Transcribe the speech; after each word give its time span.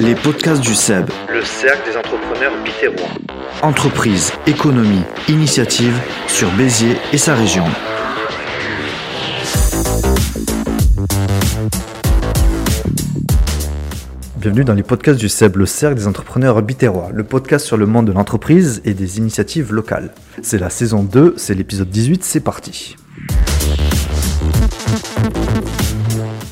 Les 0.00 0.14
podcasts 0.14 0.60
du 0.60 0.74
SEB. 0.74 1.10
Le 1.28 1.42
cercle 1.42 1.90
des 1.90 1.96
entrepreneurs 1.96 2.52
bitérois. 2.62 3.08
Entreprise, 3.62 4.32
économie, 4.46 5.02
initiative 5.28 5.98
sur 6.28 6.48
Béziers 6.52 6.96
et 7.12 7.18
sa 7.18 7.34
région. 7.34 7.64
Bienvenue 14.36 14.64
dans 14.64 14.74
les 14.74 14.84
podcasts 14.84 15.18
du 15.18 15.28
SEB, 15.28 15.56
le 15.56 15.66
cercle 15.66 15.96
des 15.96 16.06
entrepreneurs 16.06 16.62
bitérois, 16.62 17.10
le 17.12 17.24
podcast 17.24 17.66
sur 17.66 17.76
le 17.76 17.86
monde 17.86 18.06
de 18.06 18.12
l'entreprise 18.12 18.80
et 18.84 18.94
des 18.94 19.18
initiatives 19.18 19.72
locales. 19.72 20.14
C'est 20.42 20.58
la 20.58 20.70
saison 20.70 21.02
2, 21.02 21.34
c'est 21.36 21.54
l'épisode 21.54 21.90
18, 21.90 22.22
c'est 22.22 22.40
parti. 22.40 22.96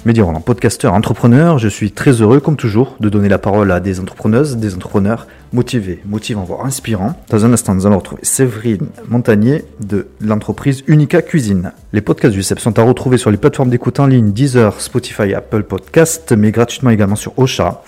Mehdi 0.06 0.20
Roland, 0.20 0.40
podcasteur 0.40 0.94
entrepreneur, 0.94 1.58
je 1.58 1.66
suis 1.66 1.90
très 1.90 2.12
heureux, 2.12 2.38
comme 2.38 2.54
toujours, 2.54 2.94
de 3.00 3.08
donner 3.08 3.28
la 3.28 3.38
parole 3.38 3.72
à 3.72 3.80
des 3.80 3.98
entrepreneuses, 3.98 4.56
des 4.56 4.76
entrepreneurs 4.76 5.26
motivés, 5.52 5.98
motivants, 6.06 6.44
voire 6.44 6.64
inspirants. 6.64 7.20
Dans 7.28 7.44
un 7.44 7.52
instant, 7.52 7.74
nous 7.74 7.88
allons 7.88 7.98
retrouver 7.98 8.22
Séverine 8.24 8.86
Montagnier 9.08 9.64
de 9.80 10.06
l'entreprise 10.20 10.84
Unica 10.86 11.22
Cuisine. 11.22 11.72
Les 11.92 12.02
podcasts 12.02 12.34
du 12.34 12.44
CEP 12.44 12.60
sont 12.60 12.78
à 12.78 12.84
retrouver 12.84 13.18
sur 13.18 13.32
les 13.32 13.36
plateformes 13.36 13.68
d'écoute 13.68 13.98
en 13.98 14.06
ligne 14.06 14.30
Deezer, 14.30 14.80
Spotify, 14.80 15.34
Apple 15.34 15.64
Podcast, 15.64 16.32
mais 16.38 16.52
gratuitement 16.52 16.90
également 16.90 17.16
sur 17.16 17.36
Ocha. 17.36 17.82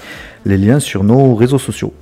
Les 0.45 0.59
liens 0.59 0.81
sur 0.81 1.05
nos 1.05 1.37
réseaux 1.37 1.61
sociaux. 1.61 1.95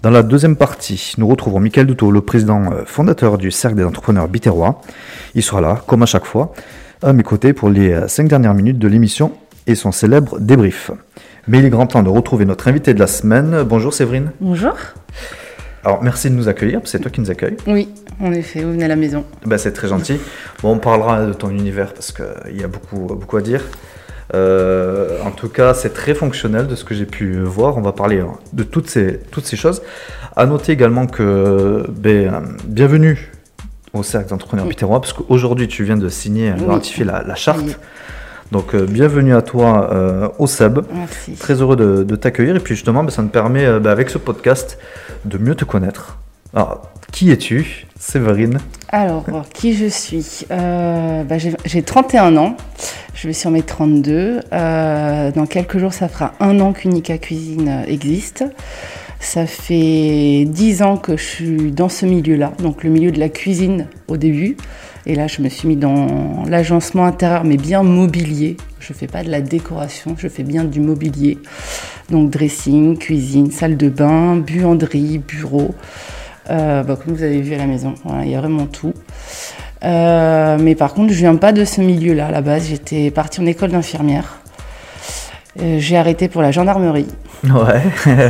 Dans 0.00 0.08
la 0.08 0.22
deuxième 0.22 0.56
partie, 0.56 1.12
nous 1.18 1.28
retrouvons 1.28 1.60
Michael 1.60 1.84
Douto, 1.84 2.10
le 2.10 2.22
président 2.22 2.72
euh, 2.72 2.84
fondateur 2.86 3.36
du 3.36 3.50
Cercle 3.50 3.76
des 3.76 3.84
entrepreneurs 3.84 4.28
bitérois. 4.28 4.80
Il 5.34 5.42
sera 5.42 5.60
là, 5.60 5.82
comme 5.86 6.02
à 6.02 6.06
chaque 6.06 6.24
fois, 6.24 6.54
à 7.02 7.12
mes 7.12 7.22
côtés 7.22 7.52
pour 7.52 7.68
les 7.68 7.92
euh, 7.92 8.08
cinq 8.08 8.28
dernières 8.28 8.54
minutes 8.54 8.78
de 8.78 8.88
l'émission 8.88 9.32
et 9.68 9.74
son 9.74 9.92
célèbre 9.92 10.40
débrief. 10.40 10.90
Mais 11.46 11.58
il 11.60 11.64
est 11.66 11.70
grand 11.70 11.86
temps 11.86 12.02
de 12.02 12.08
retrouver 12.08 12.44
notre 12.44 12.66
invité 12.68 12.94
de 12.94 12.98
la 12.98 13.06
semaine. 13.06 13.62
Bonjour 13.62 13.92
Séverine. 13.94 14.32
Bonjour. 14.40 14.74
Alors 15.84 16.02
merci 16.02 16.28
de 16.30 16.34
nous 16.34 16.48
accueillir, 16.48 16.80
c'est 16.84 16.98
toi 16.98 17.10
qui 17.10 17.20
nous 17.20 17.30
accueilles. 17.30 17.56
Oui, 17.66 17.88
en 18.20 18.32
effet, 18.32 18.62
vous 18.62 18.72
venez 18.72 18.84
à 18.84 18.88
la 18.88 18.96
maison. 18.96 19.24
Ben, 19.46 19.56
c'est 19.58 19.72
très 19.72 19.88
gentil. 19.88 20.18
Bon, 20.62 20.72
on 20.72 20.78
parlera 20.78 21.24
de 21.24 21.32
ton 21.32 21.50
univers 21.50 21.92
parce 21.94 22.12
qu'il 22.12 22.56
y 22.58 22.64
a 22.64 22.68
beaucoup, 22.68 22.98
beaucoup 23.14 23.36
à 23.36 23.42
dire. 23.42 23.62
Euh, 24.34 25.18
en 25.24 25.30
tout 25.30 25.48
cas, 25.48 25.72
c'est 25.74 25.94
très 25.94 26.14
fonctionnel 26.14 26.66
de 26.66 26.74
ce 26.74 26.84
que 26.84 26.94
j'ai 26.94 27.06
pu 27.06 27.38
voir. 27.40 27.78
On 27.78 27.82
va 27.82 27.92
parler 27.92 28.20
hein, 28.20 28.32
de 28.52 28.62
toutes 28.62 28.90
ces, 28.90 29.20
toutes 29.30 29.46
ces 29.46 29.56
choses. 29.56 29.82
À 30.36 30.44
noter 30.46 30.72
également 30.72 31.06
que 31.06 31.84
ben, 31.90 32.34
euh, 32.34 32.40
bienvenue 32.66 33.30
au 33.94 34.02
Cercle 34.02 34.28
d'entrepreneurs 34.30 34.66
Oui. 34.66 34.70
bitérois 34.70 35.00
parce 35.00 35.12
qu'aujourd'hui 35.14 35.66
tu 35.68 35.84
viens 35.84 35.96
de 35.96 36.08
signer, 36.10 36.52
de 36.52 36.60
Oui. 36.60 36.66
ratifier 36.66 37.04
la, 37.04 37.22
la 37.22 37.34
charte. 37.36 37.60
Oui. 37.64 37.74
Donc 38.50 38.74
euh, 38.74 38.86
bienvenue 38.86 39.34
à 39.34 39.42
toi 39.42 39.90
euh, 39.92 40.28
au 40.38 40.46
SEB. 40.46 40.80
Merci. 40.92 41.32
Très 41.32 41.54
heureux 41.60 41.76
de, 41.76 42.02
de 42.02 42.16
t'accueillir 42.16 42.56
et 42.56 42.60
puis 42.60 42.74
justement 42.74 43.04
ben, 43.04 43.10
ça 43.10 43.22
me 43.22 43.28
permet 43.28 43.66
euh, 43.66 43.78
ben, 43.78 43.90
avec 43.90 44.08
ce 44.08 44.16
podcast 44.18 44.78
de 45.26 45.36
mieux 45.36 45.54
te 45.54 45.64
connaître. 45.64 46.18
Alors, 46.54 46.88
qui 47.12 47.30
es-tu 47.30 47.86
Séverine 47.98 48.58
Alors, 48.88 49.26
qui 49.52 49.74
je 49.74 49.86
suis? 49.86 50.46
Bah, 50.48 51.36
J'ai 51.36 51.54
j'ai 51.66 51.82
31 51.82 52.36
ans. 52.38 52.56
Je 53.14 53.26
vais 53.26 53.34
sur 53.34 53.50
mes 53.50 53.62
32. 53.62 54.40
Euh, 54.52 55.32
dans 55.32 55.46
quelques 55.46 55.78
jours, 55.78 55.92
ça 55.92 56.08
fera 56.08 56.32
un 56.40 56.60
an 56.60 56.72
qu'Unica 56.72 57.18
Cuisine 57.18 57.84
existe. 57.86 58.44
Ça 59.20 59.46
fait 59.46 60.44
10 60.46 60.82
ans 60.82 60.96
que 60.96 61.16
je 61.16 61.22
suis 61.22 61.72
dans 61.72 61.88
ce 61.88 62.06
milieu-là, 62.06 62.52
donc 62.62 62.84
le 62.84 62.90
milieu 62.90 63.10
de 63.10 63.18
la 63.18 63.28
cuisine 63.28 63.86
au 64.06 64.16
début. 64.16 64.56
Et 65.06 65.14
là, 65.14 65.26
je 65.26 65.42
me 65.42 65.48
suis 65.48 65.66
mis 65.66 65.76
dans 65.76 66.44
l'agencement 66.46 67.04
intérieur, 67.04 67.44
mais 67.44 67.56
bien 67.56 67.82
mobilier. 67.82 68.56
Je 68.78 68.92
fais 68.92 69.06
pas 69.06 69.22
de 69.22 69.30
la 69.30 69.40
décoration, 69.40 70.14
je 70.18 70.28
fais 70.28 70.42
bien 70.42 70.64
du 70.64 70.80
mobilier. 70.80 71.38
Donc 72.10 72.30
dressing, 72.30 72.96
cuisine, 72.96 73.50
salle 73.50 73.76
de 73.76 73.88
bain, 73.88 74.36
buanderie, 74.36 75.18
bureau. 75.18 75.74
Euh, 76.50 76.82
bah, 76.82 76.96
comme 76.96 77.14
vous 77.14 77.22
avez 77.22 77.40
vu 77.40 77.54
à 77.54 77.58
la 77.58 77.66
maison, 77.66 77.94
il 78.22 78.30
y 78.30 78.34
a 78.34 78.40
vraiment 78.40 78.66
tout. 78.66 78.94
Euh, 79.84 80.58
mais 80.60 80.74
par 80.74 80.94
contre, 80.94 81.12
je 81.12 81.18
viens 81.18 81.36
pas 81.36 81.52
de 81.52 81.64
ce 81.64 81.80
milieu-là. 81.80 82.26
À 82.26 82.30
la 82.30 82.40
base, 82.40 82.68
j'étais 82.68 83.10
partie 83.10 83.40
en 83.40 83.46
école 83.46 83.70
d'infirmière. 83.70 84.37
Euh, 85.60 85.78
j'ai 85.78 85.96
arrêté 85.96 86.28
pour 86.28 86.42
la 86.42 86.50
gendarmerie. 86.52 87.06
Ouais. 87.44 87.82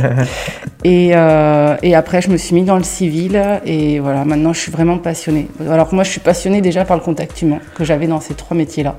Et, 0.85 1.11
euh, 1.13 1.75
et 1.83 1.93
après, 1.93 2.21
je 2.21 2.29
me 2.29 2.37
suis 2.37 2.55
mis 2.55 2.63
dans 2.63 2.77
le 2.77 2.83
civil. 2.83 3.41
Et 3.65 3.99
voilà, 3.99 4.23
maintenant, 4.23 4.53
je 4.53 4.59
suis 4.59 4.71
vraiment 4.71 4.97
passionnée. 4.97 5.47
Alors 5.69 5.89
que 5.89 5.95
moi, 5.95 6.05
je 6.05 6.09
suis 6.09 6.21
passionnée 6.21 6.61
déjà 6.61 6.85
par 6.85 6.95
le 6.95 7.03
contact 7.03 7.41
humain 7.41 7.59
que 7.75 7.83
j'avais 7.83 8.07
dans 8.07 8.21
ces 8.21 8.33
trois 8.33 8.55
métiers-là. 8.55 8.95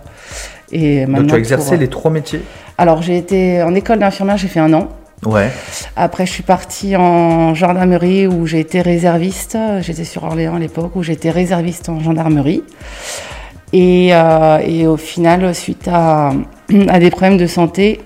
Et 0.73 1.07
maintenant, 1.07 1.21
Donc 1.21 1.29
tu 1.29 1.35
as 1.35 1.39
exercé 1.39 1.75
euh, 1.75 1.79
les 1.79 1.89
trois 1.89 2.11
métiers? 2.11 2.43
Alors, 2.77 3.01
j'ai 3.01 3.17
été 3.17 3.63
en 3.63 3.75
école 3.75 3.99
d'infirmière, 3.99 4.37
j'ai 4.37 4.49
fait 4.49 4.61
un 4.61 4.75
an. 4.75 4.89
Ouais. 5.25 5.51
Après, 5.97 6.27
je 6.27 6.33
suis 6.33 6.43
partie 6.43 6.97
en 6.97 7.55
gendarmerie 7.55 8.27
où 8.27 8.47
j'ai 8.47 8.61
été 8.61 8.83
réserviste. 8.83 9.57
J'étais 9.81 10.05
sur 10.05 10.25
Orléans 10.25 10.57
à 10.57 10.59
l'époque 10.59 10.97
où 10.97 11.03
j'étais 11.03 11.31
réserviste 11.31 11.89
en 11.89 12.01
gendarmerie. 12.01 12.63
Et, 13.73 14.11
euh, 14.13 14.59
et 14.59 14.87
au 14.87 14.97
final, 14.97 15.55
suite 15.55 15.89
à, 15.91 16.33
à 16.89 16.99
des 16.99 17.11
problèmes 17.11 17.39
de 17.39 17.47
santé, 17.47 18.01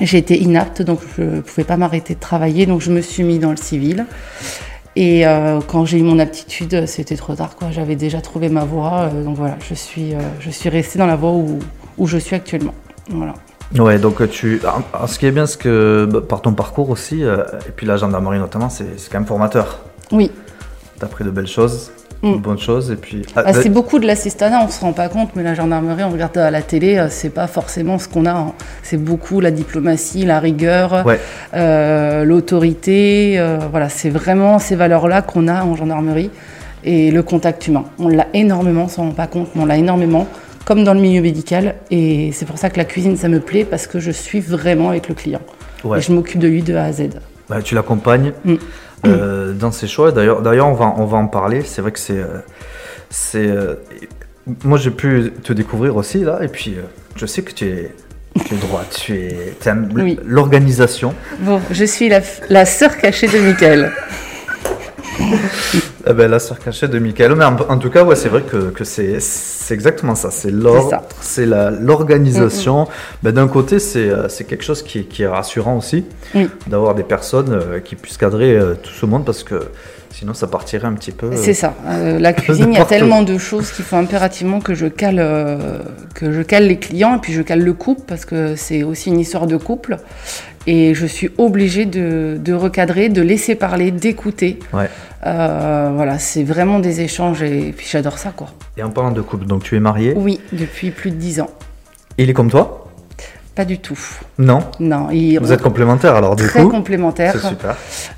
été 0.00 0.38
inapte, 0.40 0.82
donc 0.82 1.00
je 1.16 1.22
ne 1.22 1.40
pouvais 1.40 1.64
pas 1.64 1.76
m'arrêter 1.76 2.14
de 2.14 2.20
travailler. 2.20 2.66
Donc 2.66 2.80
je 2.80 2.90
me 2.90 3.00
suis 3.00 3.22
mis 3.22 3.38
dans 3.38 3.50
le 3.50 3.56
civil. 3.56 4.06
Et 4.96 5.26
euh, 5.26 5.60
quand 5.66 5.84
j'ai 5.84 5.98
eu 5.98 6.02
mon 6.02 6.18
aptitude, 6.18 6.86
c'était 6.86 7.16
trop 7.16 7.34
tard. 7.34 7.54
quoi. 7.56 7.70
J'avais 7.70 7.96
déjà 7.96 8.20
trouvé 8.20 8.48
ma 8.48 8.64
voie. 8.64 9.10
euh, 9.12 9.24
donc 9.24 9.36
voilà, 9.36 9.56
je 9.68 9.74
suis, 9.74 10.14
euh, 10.14 10.18
je 10.40 10.50
suis 10.50 10.68
restée 10.68 10.98
dans 10.98 11.06
la 11.06 11.16
voie 11.16 11.30
où, 11.30 11.58
où 11.96 12.06
je 12.06 12.18
suis 12.18 12.34
actuellement. 12.34 12.74
Voilà. 13.08 13.34
Ouais, 13.78 13.98
donc 14.00 14.28
tu. 14.30 14.58
alors, 14.62 14.82
alors, 14.92 15.08
ce 15.08 15.18
qui 15.18 15.26
est 15.26 15.30
bien, 15.30 15.46
c'est 15.46 15.58
que 15.60 16.08
bah, 16.10 16.20
par 16.20 16.42
ton 16.42 16.52
parcours 16.54 16.90
aussi, 16.90 17.22
et 17.22 17.70
puis 17.76 17.86
la 17.86 17.96
gendarmerie 17.96 18.40
notamment, 18.40 18.68
c'est 18.68 18.98
c'est 18.98 19.10
quand 19.12 19.20
même 19.20 19.28
formateur. 19.28 19.78
Oui, 20.10 20.32
T'as 20.98 21.06
appris 21.06 21.24
de 21.24 21.30
belles 21.30 21.46
choses, 21.46 21.92
Mm. 22.22 22.34
et 22.92 22.96
puis. 22.96 23.22
Ah, 23.34 23.44
Bah, 23.44 23.52
c'est 23.54 23.68
beaucoup 23.70 23.98
de 23.98 24.06
l'assistanat, 24.06 24.62
on 24.64 24.68
se 24.68 24.80
rend 24.80 24.92
pas 24.92 25.08
compte, 25.08 25.30
mais 25.36 25.42
la 25.42 25.54
gendarmerie, 25.54 26.04
on 26.04 26.10
regarde 26.10 26.36
à 26.38 26.50
la 26.50 26.60
télé, 26.62 26.98
euh, 26.98 27.06
c'est 27.08 27.30
pas 27.30 27.46
forcément 27.46 27.98
ce 27.98 28.08
qu'on 28.08 28.26
a. 28.26 28.32
hein. 28.32 28.52
C'est 28.82 28.98
beaucoup 28.98 29.40
la 29.40 29.50
diplomatie, 29.50 30.26
la 30.26 30.38
rigueur, 30.40 31.04
Ouais. 31.06 31.18
euh, 31.54 32.24
l'autorité. 32.24 33.38
euh, 33.38 33.58
voilà, 33.70 33.88
c'est 33.88 34.10
vraiment 34.10 34.58
ces 34.58 34.76
valeurs-là 34.76 35.22
qu'on 35.22 35.48
a 35.48 35.62
en 35.64 35.76
gendarmerie 35.76 36.30
et 36.84 37.10
le 37.10 37.22
contact 37.22 37.66
humain. 37.68 37.84
On 37.98 38.08
l'a 38.08 38.26
énormément, 38.34 38.84
on 38.84 38.88
s'en 38.88 39.02
rend 39.04 39.10
pas 39.12 39.26
compte, 39.26 39.48
mais 39.54 39.62
on 39.62 39.66
l'a 39.66 39.76
énormément, 39.76 40.26
comme 40.64 40.84
dans 40.84 40.94
le 40.94 41.00
milieu 41.00 41.22
médical. 41.22 41.76
Et 41.90 42.32
c'est 42.32 42.44
pour 42.46 42.58
ça 42.58 42.70
que 42.70 42.76
la 42.78 42.84
cuisine, 42.84 43.16
ça 43.16 43.28
me 43.28 43.40
plaît 43.40 43.64
parce 43.64 43.86
que 43.86 43.98
je 43.98 44.10
suis 44.10 44.40
vraiment 44.40 44.90
avec 44.90 45.08
le 45.08 45.14
client 45.14 45.40
ouais. 45.84 45.98
et 45.98 46.00
je 46.02 46.12
m'occupe 46.12 46.40
de 46.40 46.48
lui 46.48 46.62
de 46.62 46.74
A 46.74 46.84
à 46.84 46.92
Z. 46.92 47.10
Bah, 47.48 47.60
tu 47.62 47.74
l'accompagnes 47.74 48.32
Mm. 48.44 48.54
Euh, 49.06 49.52
dans 49.52 49.72
ses 49.72 49.86
choix. 49.88 50.12
D'ailleurs, 50.12 50.42
d'ailleurs, 50.42 50.68
on 50.68 50.74
va, 50.74 50.94
on 50.96 51.04
va 51.06 51.18
en 51.18 51.26
parler. 51.26 51.62
C'est 51.62 51.80
vrai 51.82 51.92
que 51.92 51.98
c'est, 51.98 52.18
euh, 52.18 52.38
c'est. 53.10 53.46
euh, 53.46 53.74
moi, 54.64 54.78
j'ai 54.78 54.90
pu 54.90 55.32
te 55.42 55.52
découvrir 55.52 55.96
aussi 55.96 56.18
là, 56.24 56.40
et 56.42 56.48
puis 56.48 56.76
je 57.16 57.26
sais 57.26 57.42
que 57.42 57.52
tu 57.52 57.66
es, 57.68 57.94
tu 58.46 58.54
es 58.54 58.56
droite, 58.58 58.96
tu 59.04 59.14
es, 59.16 59.54
aimes 59.66 59.90
Oui. 59.94 60.18
l'organisation. 60.24 61.14
Bon, 61.40 61.60
je 61.70 61.84
suis 61.84 62.08
la, 62.08 62.20
la 62.48 62.64
sœur 62.64 62.96
cachée 62.98 63.28
de 63.28 63.38
Michael. 63.38 63.92
Eh 66.08 66.12
ben, 66.14 66.30
la 66.30 66.38
sœur 66.38 66.58
cachée 66.58 66.88
de 66.88 66.98
Michael. 66.98 67.34
Mais 67.34 67.44
en, 67.44 67.56
en 67.56 67.78
tout 67.78 67.90
cas, 67.90 68.04
ouais, 68.04 68.16
c'est 68.16 68.28
vrai 68.30 68.42
que, 68.42 68.70
que 68.70 68.84
c'est, 68.84 69.18
exactement 69.70 70.14
ça. 70.14 70.30
C'est 70.30 70.50
l'ordre, 70.50 70.84
C'est 70.84 70.90
ça. 70.96 71.02
c'est 71.20 71.46
la, 71.46 71.70
l'organisation. 71.70 72.88
Ben, 73.22 73.32
d'un 73.32 73.48
côté, 73.48 73.78
c'est, 73.78 74.08
euh, 74.10 74.26
quelque 74.48 74.64
chose 74.64 74.82
qui, 74.82 75.00
est- 75.00 75.04
qui 75.04 75.22
est 75.22 75.28
rassurant 75.28 75.76
aussi, 75.76 76.04
Oui. 76.34 76.48
d'avoir 76.66 76.94
des 76.94 77.02
personnes 77.02 77.52
euh, 77.52 77.80
qui 77.80 77.96
puissent 77.96 78.16
cadrer 78.16 78.56
euh, 78.56 78.74
tout 78.82 78.92
ce 78.92 79.04
monde 79.06 79.24
parce 79.24 79.42
que 79.44 79.60
sinon, 80.10 80.34
ça 80.34 80.46
partirait 80.46 80.86
un 80.86 80.94
petit 80.94 81.12
peu. 81.12 81.26
euh, 81.26 81.36
C'est 81.36 81.54
ça. 81.54 81.74
Euh, 81.86 82.18
la 82.18 82.32
cuisine, 82.32 82.72
il 82.72 82.78
y 82.78 82.80
a 82.80 82.84
tellement 82.84 83.22
de 83.22 83.38
choses 83.38 83.70
qu'il 83.72 83.84
faut 83.84 83.96
impérativement 83.96 84.60
que 84.60 84.74
je 84.74 84.86
cale, 84.86 85.18
euh, 85.18 85.78
que 86.14 86.32
je 86.32 86.42
cale 86.42 86.66
les 86.66 86.78
clients 86.78 87.16
et 87.16 87.18
puis 87.20 87.32
je 87.32 87.42
cale 87.42 87.60
le 87.60 87.72
couple 87.72 88.02
parce 88.06 88.24
que 88.24 88.56
c'est 88.56 88.82
aussi 88.82 89.10
une 89.10 89.20
histoire 89.20 89.46
de 89.46 89.56
couple. 89.56 89.98
Et 90.66 90.94
je 90.94 91.06
suis 91.06 91.30
obligée 91.38 91.86
de, 91.86 92.36
de 92.38 92.52
recadrer, 92.52 93.08
de 93.08 93.22
laisser 93.22 93.54
parler, 93.54 93.90
d'écouter. 93.90 94.58
Ouais. 94.74 94.90
Euh, 95.26 95.90
voilà, 95.94 96.18
c'est 96.18 96.42
vraiment 96.44 96.80
des 96.80 97.00
échanges 97.00 97.42
et 97.42 97.72
puis 97.74 97.86
j'adore 97.90 98.18
ça, 98.18 98.32
quoi. 98.36 98.48
Et 98.76 98.82
en 98.82 98.90
parlant 98.90 99.10
de 99.10 99.22
couple, 99.22 99.46
donc 99.46 99.62
tu 99.62 99.74
es 99.76 99.80
marié. 99.80 100.12
Oui, 100.16 100.38
depuis 100.52 100.90
plus 100.90 101.10
de 101.12 101.16
dix 101.16 101.40
ans. 101.40 101.50
Il 102.18 102.28
est 102.28 102.34
comme 102.34 102.50
toi? 102.50 102.79
Pas 103.54 103.64
du 103.64 103.78
tout. 103.78 103.98
Non 104.38 104.60
Non, 104.78 105.08
il, 105.10 105.38
Vous 105.38 105.52
êtes 105.52 105.62
complémentaires 105.62 106.14
alors 106.14 106.36
du 106.36 106.46
très 106.46 106.62
coup 106.62 106.68
complémentaires. 106.68 107.32
C'est 107.32 107.48
super. 107.48 107.76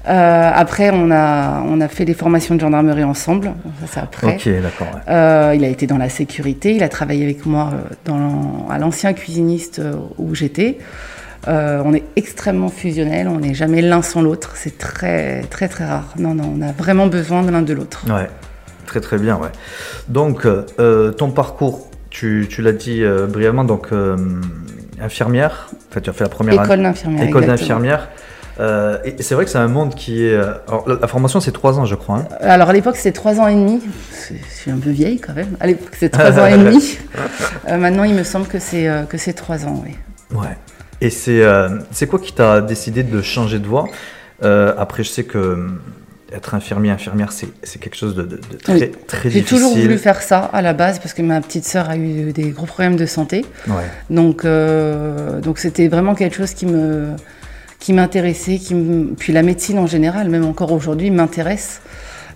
Euh, 0.09 0.51
après, 0.55 0.91
on 0.93 1.11
a, 1.11 1.63
on 1.67 1.81
a 1.81 1.89
fait 1.89 2.05
des 2.05 2.15
formations 2.15 2.55
de 2.55 2.61
gendarmerie 2.61 3.05
ensemble. 3.05 3.53
Ça, 3.81 3.87
c'est 3.93 4.01
après. 4.01 4.35
Ok, 4.35 4.49
d'accord. 4.63 4.89
ouais. 4.95 5.01
Euh, 5.09 5.53
il 5.57 5.65
a 5.65 5.69
été 5.69 5.87
dans 5.87 5.99
la 5.99 6.09
sécurité, 6.09 6.75
il 6.75 6.83
a 6.83 6.89
travaillé 6.89 7.25
avec 7.25 7.47
moi 7.47 7.71
euh, 7.73 7.95
dans, 8.05 8.69
à 8.71 8.79
l'ancien 8.79 9.13
cuisiniste 9.15 9.81
où 10.19 10.35
j'étais. 10.35 10.79
Euh, 11.49 11.83
on 11.85 11.93
est 11.93 12.05
extrêmement 12.15 12.69
fusionnels, 12.69 13.27
on 13.27 13.41
n'est 13.41 13.55
jamais 13.55 13.83
l'un 13.83 14.03
sans 14.03 14.23
l'autre, 14.23 14.53
c'est 14.55 14.79
très 14.79 15.43
très 15.43 15.69
très 15.69 15.85
rare. 15.85 16.15
Non, 16.19 16.35
non, 16.35 16.55
on 16.57 16.63
a 16.63 16.71
vraiment 16.73 17.09
besoin 17.09 17.43
de 17.43 17.51
l'un 17.51 17.63
de 17.63 17.73
l'autre. 17.73 18.05
Ouais, 18.09 18.29
très 18.87 19.01
très 19.01 19.19
bien, 19.19 19.37
ouais. 19.39 19.49
Donc, 20.09 20.47
euh, 20.47 21.11
ton 21.11 21.31
parcours, 21.31 21.89
tu, 22.11 22.47
tu 22.49 22.63
l'as 22.63 22.73
dit 22.73 23.03
euh, 23.03 23.27
brièvement, 23.27 23.65
donc 23.65 23.89
infirmière, 25.01 25.69
enfin 25.91 26.01
tu 26.01 26.11
as 26.11 26.13
fait 26.13 26.25
la 26.25 26.31
première 26.31 26.55
École 26.63 26.83
d'infirmière. 26.83 27.29
école 27.29 27.47
d'infirmière. 27.47 28.09
Euh, 28.61 28.99
et 29.05 29.17
c'est 29.23 29.35
vrai 29.35 29.47
que 29.47 29.51
c'est 29.51 29.59
un 29.59 29.67
monde 29.69 29.95
qui 29.95 30.27
est. 30.27 30.35
euh, 30.35 30.53
Alors, 30.69 30.87
la, 31.01 31.09
formation, 31.09 31.41
c'est 31.41 31.53
trois 31.53 31.79
ans, 31.79 31.87
je 31.87 31.95
crois. 31.95 32.19
hein. 32.19 32.29
Alors 32.41 32.69
à 32.69 32.73
l'époque 32.75 32.97
c'était 32.97 33.13
trois 33.13 33.41
ans 33.41 33.49
et 33.49 33.55
demi. 33.55 33.81
C'est- 34.11 34.37
Je 34.37 34.55
suis 34.55 34.71
un 34.71 34.77
peu 34.79 34.91
vieille 34.91 35.19
quand 35.21 35.33
même. 35.33 35.57
À 35.59 35.67
l'époque 35.67 35.95
c'était 35.95 36.11
trois 36.11 36.39
ans 36.39 36.47
et 36.47 36.59
demi. 36.59 36.99
Euh, 37.69 37.79
maintenant 37.79 38.05
il 38.05 38.15
me 38.15 38.23
semble 38.25 38.47
que 38.47 38.59
c'est 38.59 38.89
euh, 38.89 39.05
que 39.05 39.17
c'est 39.17 39.33
trois 39.33 39.65
ans. 39.65 39.83
Oui. 39.87 39.97
Ouais. 40.39 40.57
Et 41.01 41.09
c'est 41.11 41.43
euh, 41.43 41.79
c'est 41.93 42.07
quoi 42.07 42.19
qui 42.19 42.33
t'a 42.35 42.61
décidé 42.61 43.03
de 43.03 43.23
changer 43.23 43.59
de 43.59 43.67
voie? 43.67 43.89
Euh, 44.45 44.75
Après, 44.77 45.03
je 45.03 45.09
sais 45.09 45.25
que 45.25 45.69
être 46.35 46.55
infirmier, 46.55 46.91
infirmière, 46.91 47.33
c'est 47.33 47.49
c'est 47.63 47.79
quelque 47.81 47.97
chose 47.97 48.15
de, 48.15 48.23
de- 48.23 48.37
de 48.37 48.57
très, 48.63 48.73
Oui. 48.75 48.91
très 49.07 49.31
J'ai 49.31 49.41
difficile. 49.41 49.59
toujours 49.59 49.77
voulu 49.77 49.99
faire 49.99 50.23
ça 50.23 50.39
à 50.53 50.63
la 50.63 50.73
base 50.73 50.99
parce 50.99 51.15
que 51.15 51.23
ma 51.23 51.41
petite 51.41 51.65
sœur 51.65 51.89
a 51.91 51.97
eu 51.97 52.33
des 52.33 52.51
gros 52.51 52.67
problèmes 52.67 52.97
de 52.97 53.07
santé. 53.07 53.45
Ouais. 53.69 53.75
Donc 54.11 54.45
euh, 54.45 55.41
donc 55.41 55.59
c'était 55.59 55.89
vraiment 55.89 56.15
quelque 56.15 56.37
chose 56.37 56.53
qui 56.55 56.67
me 56.67 57.09
qui 57.79 57.93
m'intéressait, 57.93 58.59
qui 58.59 58.75
me... 58.77 59.13
puis 59.15 59.33
la 59.33 59.43
médecine 59.43 59.79
en 59.79 59.87
général, 59.89 60.29
même 60.29 60.45
encore 60.45 60.71
aujourd'hui, 60.73 61.11
m'intéresse. 61.11 61.81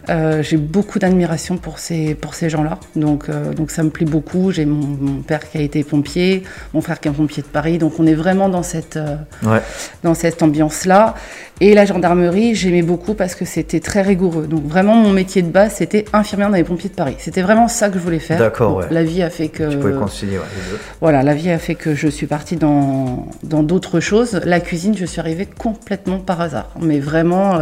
Euh, 0.09 0.43
j'ai 0.43 0.57
beaucoup 0.57 0.99
d'admiration 0.99 1.57
pour 1.57 1.79
ces, 1.79 2.15
pour 2.15 2.35
ces 2.35 2.49
gens-là, 2.49 2.79
donc, 2.95 3.29
euh, 3.29 3.53
donc 3.53 3.71
ça 3.73 3.83
me 3.83 3.91
plaît 3.91 4.07
beaucoup. 4.07 4.53
J'ai 4.53 4.65
mon, 4.65 4.87
mon 4.87 5.23
père 5.23 5.49
qui 5.51 5.59
a 5.59 5.61
été 5.61 5.83
pompier, 5.83 6.45
mon 6.75 6.81
frère 6.81 7.01
qui 7.01 7.09
est 7.09 7.11
un 7.11 7.15
pompier 7.15 7.43
de 7.43 7.49
Paris, 7.49 7.79
donc 7.79 7.99
on 7.99 8.07
est 8.07 8.15
vraiment 8.15 8.49
dans 8.49 8.63
cette, 8.63 8.97
euh, 8.97 9.17
Ouais. 9.45 9.61
dans 10.05 10.15
cette 10.15 10.43
ambiance-là. 10.43 11.15
Et 11.61 11.75
la 11.75 11.87
gendarmerie, 11.87 12.55
j'aimais 12.55 12.83
beaucoup 12.83 13.15
parce 13.15 13.35
que 13.35 13.45
c'était 13.45 13.81
très 13.81 14.03
rigoureux. 14.03 14.47
Donc 14.47 14.65
vraiment, 14.67 14.95
mon 14.95 15.11
métier 15.11 15.43
de 15.43 15.49
base, 15.49 15.73
c'était 15.75 16.05
infirmière 16.13 16.51
dans 16.51 16.57
les 16.57 16.65
pompiers 16.65 16.91
de 16.91 16.95
Paris. 16.95 17.17
C'était 17.19 17.43
vraiment 17.43 17.67
ça 17.67 17.89
que 17.89 17.95
je 17.95 18.03
voulais 18.05 18.19
faire. 18.19 18.39
D'accord, 18.39 18.77
ouais. 18.77 18.85
La 18.91 19.03
vie 19.03 19.23
a 19.23 19.31
fait 19.31 19.49
que... 19.49 19.71
Tu 19.71 19.79
pouvais 19.79 19.95
concilier 19.95 20.37
ouais, 20.39 20.45
les 20.55 20.71
deux. 20.73 20.79
Voilà, 21.01 21.23
la 21.23 21.35
vie 21.35 21.51
a 21.51 21.59
fait 21.59 21.75
que 21.75 21.95
je 21.95 22.09
suis 22.09 22.27
partie 22.27 22.57
dans 22.57 23.27
dans 23.43 23.63
d'autres 23.63 24.01
choses. 24.01 24.41
La 24.45 24.61
cuisine, 24.61 24.95
je 24.97 25.07
suis 25.07 25.19
arrivée 25.19 25.47
complètement 25.47 26.19
par 26.19 26.41
hasard, 26.43 26.69
mais 26.81 27.01
vraiment 27.01 27.59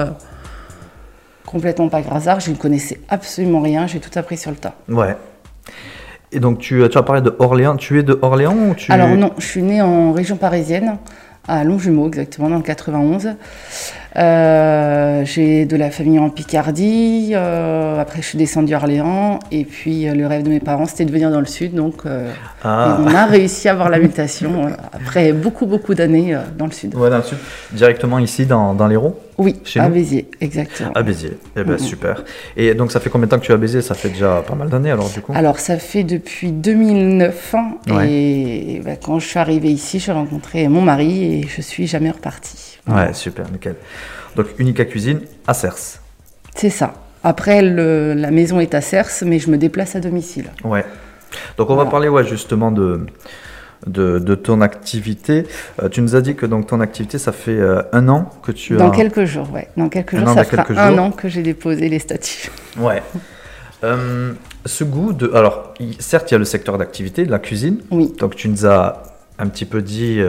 complètement 1.46 1.88
par 1.88 2.12
hasard. 2.14 2.40
Je 2.40 2.50
ne 2.50 2.56
connaissais 2.56 3.00
absolument 3.08 3.60
rien. 3.60 3.86
J'ai 3.86 4.00
tout 4.00 4.16
appris 4.18 4.36
sur 4.36 4.50
le 4.50 4.56
tas. 4.56 4.74
Ouais. 4.88 5.16
Et 6.32 6.40
donc, 6.40 6.58
tu, 6.58 6.82
tu 6.90 6.98
as 6.98 7.02
parlé 7.02 7.22
de 7.22 7.34
Orléans. 7.38 7.76
Tu 7.76 7.98
es 7.98 8.02
de 8.02 8.18
Orléans 8.20 8.56
ou 8.56 8.74
tu... 8.74 8.90
Alors 8.90 9.10
non, 9.10 9.32
je 9.38 9.46
suis 9.46 9.62
née 9.62 9.80
en 9.80 10.12
région 10.12 10.36
parisienne, 10.36 10.98
à 11.46 11.62
Longjumeau 11.64 12.08
exactement, 12.08 12.48
dans 12.50 12.56
le 12.56 12.62
91. 12.62 13.36
Euh, 14.16 15.24
j'ai 15.24 15.66
de 15.66 15.76
la 15.76 15.90
famille 15.90 16.18
en 16.18 16.30
Picardie. 16.30 17.30
euh, 17.34 18.00
après, 18.00 18.22
je 18.22 18.26
suis 18.28 18.38
descendue 18.38 18.74
à 18.74 18.76
Orléans. 18.78 19.38
Et 19.50 19.64
puis, 19.64 20.08
euh, 20.08 20.14
le 20.14 20.26
rêve 20.26 20.42
de 20.44 20.50
mes 20.50 20.60
parents, 20.60 20.86
c'était 20.86 21.04
de 21.04 21.10
venir 21.12 21.30
dans 21.30 21.40
le 21.40 21.46
sud. 21.46 21.74
Donc, 21.74 22.02
Ah. 22.62 22.98
on 23.02 23.12
a 23.14 23.26
réussi 23.26 23.68
à 23.68 23.72
avoir 23.72 23.90
la 23.90 23.98
mutation 23.98 24.66
après 24.92 25.32
beaucoup, 25.32 25.66
beaucoup 25.66 25.94
d'années 25.94 26.36
dans 26.56 26.66
le 26.66 26.72
sud. 26.72 26.94
Ouais, 26.94 27.10
dans 27.10 27.16
le 27.18 27.22
sud. 27.22 27.38
Directement 27.72 28.18
ici, 28.18 28.46
dans, 28.46 28.74
dans 28.74 28.86
l'Hérault? 28.86 29.18
Oui, 29.36 29.56
Chez 29.64 29.80
à 29.80 29.88
nous 29.88 29.94
Béziers, 29.94 30.28
exactement. 30.40 30.92
À 30.94 31.02
Béziers. 31.02 31.36
Eh 31.56 31.64
ben, 31.64 31.76
super. 31.76 32.22
Et 32.56 32.72
donc, 32.74 32.92
ça 32.92 33.00
fait 33.00 33.10
combien 33.10 33.26
de 33.26 33.30
temps 33.32 33.38
que 33.40 33.44
tu 33.44 33.50
es 33.50 33.54
à 33.54 33.58
Béziers? 33.58 33.82
Ça 33.82 33.94
fait 33.94 34.10
déjà 34.10 34.44
pas 34.46 34.54
mal 34.54 34.68
d'années, 34.68 34.92
alors, 34.92 35.10
du 35.10 35.20
coup 35.20 35.32
Alors, 35.34 35.58
ça 35.58 35.76
fait 35.76 36.04
depuis 36.04 36.52
2009. 36.52 37.54
hein, 37.56 37.72
Ouais. 37.90 38.10
Et 38.12 38.82
bah, 38.84 38.92
quand 39.02 39.18
je 39.18 39.26
suis 39.26 39.38
arrivée 39.40 39.70
ici, 39.72 39.98
j'ai 39.98 40.12
rencontré 40.12 40.68
mon 40.68 40.82
mari 40.82 41.24
et 41.40 41.46
je 41.48 41.60
suis 41.62 41.88
jamais 41.88 42.10
repartie. 42.12 42.73
Ouais, 42.86 43.12
super, 43.14 43.50
nickel. 43.50 43.76
Donc, 44.36 44.46
Unica 44.58 44.84
Cuisine 44.84 45.20
à 45.46 45.54
Cers. 45.54 45.76
C'est 46.54 46.70
ça. 46.70 46.94
Après, 47.22 47.62
le- 47.62 48.14
la 48.14 48.30
maison 48.30 48.60
est 48.60 48.74
à 48.74 48.80
Cers, 48.80 49.08
mais 49.24 49.38
je 49.38 49.50
me 49.50 49.56
déplace 49.56 49.96
à 49.96 50.00
domicile. 50.00 50.46
Ouais. 50.64 50.84
Donc, 51.56 51.70
on 51.70 51.76
va 51.76 51.86
parler, 51.86 52.08
ouais, 52.08 52.24
justement, 52.24 52.70
de, 52.70 53.06
de, 53.86 54.18
de 54.18 54.34
ton 54.34 54.60
activité. 54.60 55.46
Euh, 55.82 55.88
tu 55.88 56.02
nous 56.02 56.14
as 56.14 56.20
dit 56.20 56.34
que 56.34 56.44
donc, 56.46 56.66
ton 56.66 56.80
activité, 56.80 57.18
ça 57.18 57.32
fait 57.32 57.58
euh, 57.58 57.82
un 57.92 58.08
an 58.08 58.30
que 58.42 58.52
tu 58.52 58.76
Dans 58.76 58.90
as. 58.90 58.94
quelques 58.96 59.24
jours, 59.24 59.50
ouais. 59.52 59.68
Dans 59.76 59.88
quelques 59.88 60.14
Un 60.14 60.20
jours, 60.20 60.28
an, 60.28 60.34
ça 60.34 60.44
fera 60.44 60.64
un 60.82 60.90
jours. 60.90 61.00
an 61.00 61.10
que 61.10 61.28
j'ai 61.28 61.42
déposé 61.42 61.88
les 61.88 61.98
statuts. 61.98 62.50
Ouais. 62.78 63.02
Euh, 63.82 64.32
ce 64.66 64.84
goût 64.84 65.12
de. 65.12 65.30
Alors, 65.34 65.74
certes, 65.98 66.30
il 66.30 66.34
y 66.34 66.36
a 66.36 66.38
le 66.38 66.44
secteur 66.44 66.78
d'activité, 66.78 67.24
de 67.24 67.30
la 67.30 67.38
cuisine. 67.38 67.78
Oui, 67.90 68.12
Donc, 68.18 68.36
tu 68.36 68.48
nous 68.48 68.66
as 68.66 69.02
un 69.38 69.48
petit 69.48 69.64
peu 69.64 69.82
dit 69.82 70.20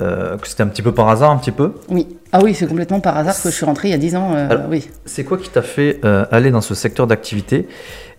euh, 0.00 0.36
que 0.36 0.46
c'était 0.46 0.62
un 0.62 0.66
petit 0.68 0.82
peu 0.82 0.92
par 0.92 1.08
hasard, 1.08 1.30
un 1.30 1.36
petit 1.38 1.52
peu. 1.52 1.72
oui. 1.88 2.06
Ah 2.30 2.40
oui, 2.44 2.54
c'est 2.54 2.66
complètement 2.66 3.00
par 3.00 3.16
hasard 3.16 3.34
que 3.40 3.48
je 3.48 3.54
suis 3.54 3.64
rentrée 3.64 3.88
il 3.88 3.90
y 3.92 3.94
a 3.94 3.98
10 3.98 4.14
ans. 4.16 4.34
euh, 4.34 4.50
Alors- 4.50 4.66
oui. 4.68 4.86
C'est 5.06 5.24
quoi 5.24 5.38
qui 5.38 5.48
t'a 5.48 5.62
fait 5.62 5.98
euh, 6.04 6.26
aller 6.30 6.50
dans 6.50 6.60
ce 6.60 6.74
secteur 6.74 7.06
d'activité? 7.06 7.66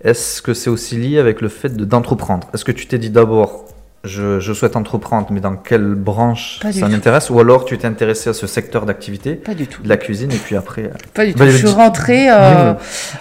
Est-ce 0.04 0.42
que 0.42 0.56
c'est 0.56 0.72
aussi 0.72 0.96
lié 0.98 1.20
avec 1.20 1.42
le 1.42 1.48
fait 1.50 1.70
de- 1.70 1.86
d'entreprendre? 1.86 2.48
Est-ce 2.56 2.66
que 2.66 2.72
tu 2.72 2.88
t'es 2.88 2.98
dit 2.98 3.12
d'abord, 3.12 3.66
je, 4.04 4.40
je 4.40 4.52
souhaite 4.54 4.76
entreprendre, 4.76 5.28
mais 5.30 5.42
dans 5.42 5.56
quelle 5.58 5.94
branche 5.94 6.60
ça 6.64 6.72
tout. 6.72 6.80
m'intéresse? 6.88 7.30
Ou 7.30 7.40
alors 7.40 7.66
tu 7.66 7.78
t'es 7.78 7.86
intéressé 7.86 8.32
à 8.32 8.34
ce 8.34 8.48
secteur 8.48 8.88
d'activité, 8.88 9.36
Pas 9.36 9.54
du 9.54 9.68
tout. 9.68 9.84
de 9.84 9.90
la 9.90 9.98
cuisine, 9.98 10.32
et 10.32 10.38
puis 10.38 10.56
après. 10.56 10.90
Pas 11.14 11.28
du 11.28 11.34
tout. 11.34 11.40
Bah, 11.40 11.48
je 11.48 11.58
suis 11.58 11.68
rentrée, 11.68 12.32
euh, 12.32 12.74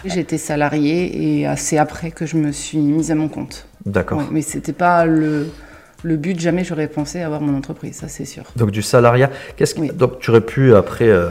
j'étais 0.06 0.38
salariée 0.38 1.42
et 1.42 1.46
c'est 1.56 1.76
après 1.76 2.12
que 2.12 2.24
je 2.24 2.38
me 2.38 2.50
suis 2.52 2.78
mise 2.78 3.10
à 3.10 3.14
mon 3.14 3.28
compte. 3.28 3.66
D'accord. 3.84 4.18
Ouais, 4.20 4.24
mais 4.30 4.40
c'était 4.40 4.72
pas 4.72 5.04
le, 5.04 5.48
le 6.04 6.16
but, 6.16 6.38
jamais 6.38 6.64
j'aurais 6.64 6.86
pensé 6.88 7.20
avoir 7.22 7.40
mon 7.40 7.56
entreprise, 7.56 7.96
ça 7.96 8.08
c'est 8.08 8.24
sûr. 8.24 8.44
Donc 8.56 8.70
du 8.70 8.82
salariat. 8.82 9.30
Qu'est-ce. 9.56 9.78
Oui. 9.78 9.90
Donc 9.92 10.20
tu 10.20 10.30
aurais 10.30 10.40
pu 10.40 10.74
après 10.74 11.08
euh, 11.08 11.28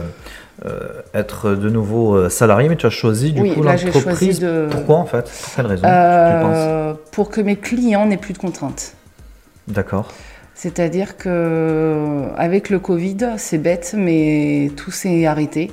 euh, 0.66 1.00
être 1.14 1.54
de 1.54 1.70
nouveau 1.70 2.16
euh, 2.16 2.28
salarié, 2.28 2.68
mais 2.68 2.76
tu 2.76 2.86
as 2.86 2.90
choisi 2.90 3.32
du 3.32 3.40
Oui, 3.42 3.54
coup 3.54 3.62
l'entreprise. 3.62 4.40
de- 4.40 4.68
Pourquoi 4.70 4.96
en 4.96 5.06
fait? 5.06 5.22
Pour 5.24 5.54
quelle 5.56 5.66
raison 5.66 5.82
tu 5.86 7.10
pour 7.12 7.30
que 7.30 7.40
mes 7.40 7.56
clients 7.56 8.06
n'aient 8.06 8.16
plus 8.16 8.34
de 8.34 8.38
contraintes. 8.38 8.92
D'accord. 9.66 10.12
C'est-à-dire 10.54 11.16
que 11.16 12.24
avec 12.36 12.68
le 12.68 12.78
Covid, 12.78 13.18
c'est 13.36 13.58
bête, 13.58 13.94
mais 13.96 14.70
tout 14.76 14.90
s'est 14.90 15.24
arrêté. 15.26 15.70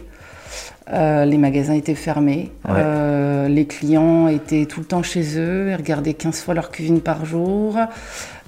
Euh, 0.94 1.26
les 1.26 1.38
magasins 1.38 1.74
étaient 1.74 1.96
fermés. 1.96 2.52
Ouais. 2.68 2.76
Euh, 2.78 3.48
les 3.48 3.66
clients 3.66 4.28
étaient 4.28 4.66
tout 4.66 4.80
le 4.82 4.86
temps 4.86 5.02
chez 5.02 5.40
eux. 5.40 5.70
Ils 5.72 5.76
regardaient 5.76 6.14
15 6.14 6.42
fois 6.42 6.54
leur 6.54 6.70
cuisine 6.70 7.02
par 7.02 7.26
jour. 7.26 7.78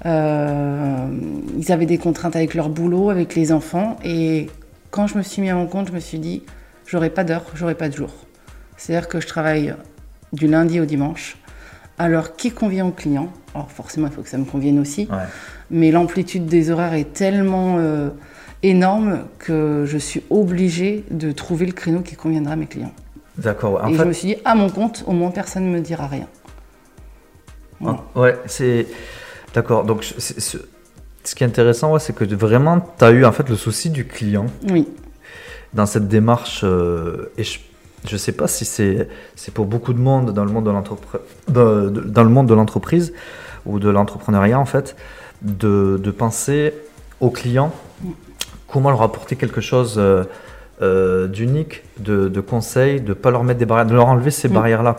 Euh, 0.05 1.07
ils 1.57 1.71
avaient 1.71 1.87
des 1.87 1.97
contraintes 1.97 2.35
avec 2.35 2.53
leur 2.53 2.69
boulot, 2.69 3.09
avec 3.09 3.35
les 3.35 3.51
enfants. 3.51 3.97
Et 4.03 4.49
quand 4.91 5.07
je 5.07 5.17
me 5.17 5.23
suis 5.23 5.41
mis 5.41 5.49
à 5.49 5.55
mon 5.55 5.65
compte, 5.65 5.87
je 5.87 5.93
me 5.93 5.99
suis 5.99 6.19
dit, 6.19 6.43
j'aurai 6.85 7.09
pas 7.09 7.23
d'heure, 7.23 7.43
j'aurai 7.55 7.75
pas 7.75 7.89
de 7.89 7.95
jour. 7.95 8.11
C'est-à-dire 8.77 9.07
que 9.07 9.19
je 9.19 9.27
travaille 9.27 9.73
du 10.31 10.47
lundi 10.47 10.79
au 10.79 10.85
dimanche, 10.85 11.37
l'heure 12.07 12.35
qui 12.35 12.51
convient 12.51 12.85
aux 12.85 12.91
clients? 12.91 13.31
Alors 13.55 13.71
forcément, 13.71 14.07
il 14.07 14.13
faut 14.13 14.21
que 14.21 14.29
ça 14.29 14.37
me 14.37 14.45
convienne 14.45 14.77
aussi 14.77 15.07
Ouais. 15.09 15.17
mais 15.71 15.89
l'amplitude 15.89 16.45
des 16.45 16.69
horaires 16.69 16.93
est 16.93 17.11
tellement 17.13 17.77
énorme 18.63 19.25
que 19.39 19.83
je 19.85 19.97
suis 19.97 20.23
obligée 20.29 21.03
de 21.11 21.31
trouver 21.31 21.65
le 21.65 21.71
créneau 21.73 21.99
qui 22.01 22.15
conviendra 22.15 22.53
à 22.53 22.55
mes 22.55 22.65
clients. 22.67 22.93
D'accord. 23.37 23.79
et 23.87 23.91
fait, 23.93 23.99
je 23.99 24.03
me 24.03 24.13
suis 24.13 24.27
dit, 24.29 24.35
à 24.45 24.55
mon 24.55 24.69
compte, 24.69 25.03
au 25.07 25.11
moins 25.11 25.29
personne 25.31 25.65
ne 25.65 25.75
me 25.77 25.79
dira 25.81 26.07
rien. 26.07 26.27
Voilà. 27.79 28.03
Ouais, 28.15 28.37
c'est. 28.47 28.87
D'accord. 29.53 29.83
Donc, 29.83 30.03
c'est- 30.17 30.39
c'est- 30.39 30.57
ce 31.23 31.35
qui 31.35 31.43
est 31.43 31.47
intéressant, 31.47 31.91
ouais, 31.93 31.99
c'est 31.99 32.13
que 32.15 32.23
vraiment, 32.35 32.79
tu 32.97 33.03
as 33.05 33.11
eu 33.11 33.25
en 33.25 33.31
fait 33.31 33.47
le 33.49 33.55
souci 33.55 33.89
du 33.89 34.05
client 34.07 34.47
Oui, 34.71 34.87
dans 35.73 35.85
cette 35.85 36.07
démarche. 36.07 36.61
euh, 36.63 37.31
et 37.37 37.43
je 37.43 37.59
ne 38.11 38.17
sais 38.17 38.31
pas 38.31 38.47
si 38.47 38.65
c'est 38.65 39.07
c'est 39.35 39.53
pour 39.53 39.65
beaucoup 39.65 39.93
de 39.93 39.99
monde 39.99 40.33
dans 40.33 40.45
le 40.45 40.51
monde 40.51 40.65
de 40.65 40.71
l'entreprise, 40.71 41.21
dans 41.49 42.23
le 42.23 42.29
monde 42.29 42.47
de 42.47 42.53
l'entreprise 42.55 43.13
ou 43.65 43.79
de 43.79 43.89
l'entrepreneuriat 43.89 44.59
en 44.59 44.65
fait, 44.65 44.95
de, 45.41 45.99
de 46.01 46.11
penser 46.11 46.73
au 47.19 47.29
client, 47.29 47.71
comment 48.67 48.89
leur 48.89 49.01
apporter 49.01 49.35
quelque 49.35 49.61
chose. 49.61 49.95
euh, 49.97 50.23
euh, 50.79 51.25
d'unique, 51.27 51.81
de, 51.97 52.27
de 52.29 52.39
conseil, 52.39 53.01
de 53.01 53.13
pas 53.13 53.31
leur 53.31 53.43
mettre 53.43 53.57
des 53.57 53.65
barrières, 53.65 53.87
de 53.87 53.95
leur 53.95 54.05
enlever 54.05 54.29
ces 54.29 54.47
Mm. 54.47 54.53
barrières-là. 54.53 54.95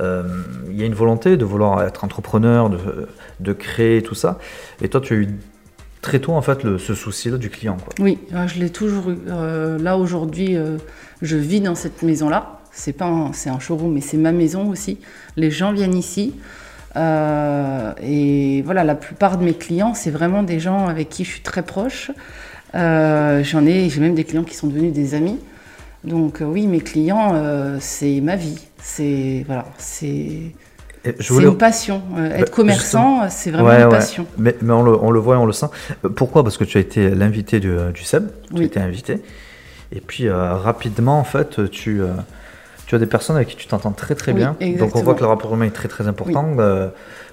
Euh, 0.00 0.22
Il 0.70 0.76
y 0.78 0.82
a 0.82 0.86
une 0.86 0.92
volonté 0.92 1.38
de 1.38 1.46
vouloir 1.46 1.82
être 1.82 2.04
entrepreneur, 2.04 2.68
de, 2.68 2.78
de 3.40 3.52
créer 3.54 4.02
tout 4.02 4.14
ça. 4.14 4.38
Et 4.82 4.90
toi, 4.90 5.00
tu 5.00 5.14
as 5.14 5.16
eu 5.16 5.28
très 6.02 6.18
tôt 6.18 6.32
en 6.34 6.42
fait 6.42 6.62
le, 6.62 6.76
ce 6.76 6.92
souci-là 6.94 7.38
du 7.38 7.48
client. 7.48 7.78
Quoi. 7.82 7.94
oui, 8.00 8.18
je 8.48 8.60
l'ai 8.60 8.68
toujours 8.68 9.08
eu. 9.08 9.16
Euh, 9.28 9.78
là 9.78 9.96
aujourd'hui, 9.96 10.56
euh, 10.56 10.76
je 11.22 11.38
vis 11.38 11.62
dans 11.62 11.74
cette 11.74 12.02
maison-là. 12.02 12.58
C'est 12.70 12.92
pas, 12.92 13.06
un- 13.06 13.32
c'est 13.32 13.48
un 13.48 13.58
showroom, 13.58 13.94
mais 13.94 14.02
c'est 14.02 14.18
ma 14.18 14.32
maison 14.32 14.68
aussi. 14.68 14.98
Les 15.36 15.50
gens 15.50 15.72
viennent 15.72 15.96
ici. 15.96 16.34
Euh, 16.96 17.92
et 18.02 18.62
voilà, 18.62 18.84
la 18.84 18.94
plupart 18.94 19.38
de 19.38 19.44
mes 19.44 19.54
clients, 19.54 19.94
c'est 19.94 20.10
vraiment 20.10 20.42
des 20.42 20.60
gens 20.60 20.86
avec 20.86 21.08
qui 21.08 21.24
je 21.24 21.30
suis 21.30 21.40
très 21.42 21.62
proche. 21.62 22.10
Euh, 22.74 23.42
J'en 23.44 23.64
ai, 23.66 23.88
j'ai 23.88 24.00
même 24.00 24.14
des 24.14 24.24
clients 24.24 24.44
qui 24.44 24.54
sont 24.54 24.66
devenus 24.66 24.92
des 24.92 25.14
amis. 25.14 25.38
Donc 26.04 26.40
euh, 26.40 26.44
oui, 26.44 26.66
mes 26.66 26.80
clients, 26.80 27.32
euh, 27.34 27.76
c'est 27.80 28.20
ma 28.20 28.36
vie. 28.36 28.58
C'est 28.80 29.44
voilà, 29.46 29.64
c'est 29.78 30.52
c'est 31.04 31.28
voulais- 31.28 31.46
une 31.48 31.56
passion. 31.58 32.02
Euh, 32.16 32.30
être 32.34 32.50
Bah, 32.50 32.56
commerçant, 32.56 33.28
c'est 33.30 33.50
vraiment 33.50 33.68
Ouais, 33.68 33.76
une 33.80 33.84
ouais. 33.84 33.90
passion. 33.90 34.26
Mais, 34.36 34.54
mais 34.62 34.72
on, 34.72 34.82
le, 34.82 34.92
on 35.02 35.10
le 35.10 35.18
voit 35.20 35.36
et 35.36 35.38
on 35.38 35.46
le 35.46 35.52
sent. 35.52 35.66
Pourquoi? 36.16 36.42
Parce 36.44 36.56
que 36.58 36.64
tu 36.64 36.76
as 36.78 36.80
été 36.80 37.10
l'invité 37.10 37.60
du, 37.60 37.74
du 37.94 38.02
SEB. 38.04 38.28
Tu 38.50 38.54
as 38.54 38.58
Oui. 38.58 38.64
été 38.66 38.80
invité. 38.80 39.20
Et 39.92 40.00
puis 40.00 40.28
euh, 40.28 40.54
rapidement, 40.54 41.18
en 41.18 41.24
fait, 41.24 41.70
tu, 41.70 42.00
euh, 42.02 42.08
tu 42.86 42.94
as 42.94 42.98
des 42.98 43.06
personnes 43.06 43.36
avec 43.36 43.48
qui 43.48 43.56
tu 43.56 43.66
t'entends 43.66 43.92
très 43.92 44.14
très 44.14 44.32
Oui, 44.32 44.38
bien. 44.38 44.48
Donc 44.50 44.58
on 44.60 44.64
exactement. 44.66 45.02
voit 45.04 45.14
que 45.14 45.20
le 45.20 45.26
rapport 45.26 45.54
humain 45.54 45.64
est 45.66 45.70
très 45.70 45.88
très 45.88 46.06
important. 46.08 46.44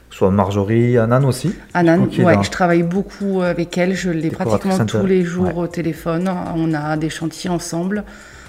Soit 0.10 0.32
Marjorie, 0.32 0.98
Anan 0.98 1.26
aussi. 1.26 1.54
Anan, 1.74 2.04
Ok, 2.04 2.20
ouais, 2.24 2.36
je 2.42 2.50
travaille 2.50 2.84
beaucoup 2.84 3.42
avec 3.42 3.78
elle, 3.78 3.94
je 3.96 4.10
l'ai 4.10 4.30
pratiquement 4.30 4.86
tous 4.86 5.06
les 5.06 5.24
jours 5.24 5.58
Ouais. 5.58 5.64
au 5.64 5.68
téléphone. 5.68 6.32
On 6.56 6.74
a 6.74 6.96
des 6.98 7.10
chantiers 7.10 7.50
ensemble. 7.50 8.04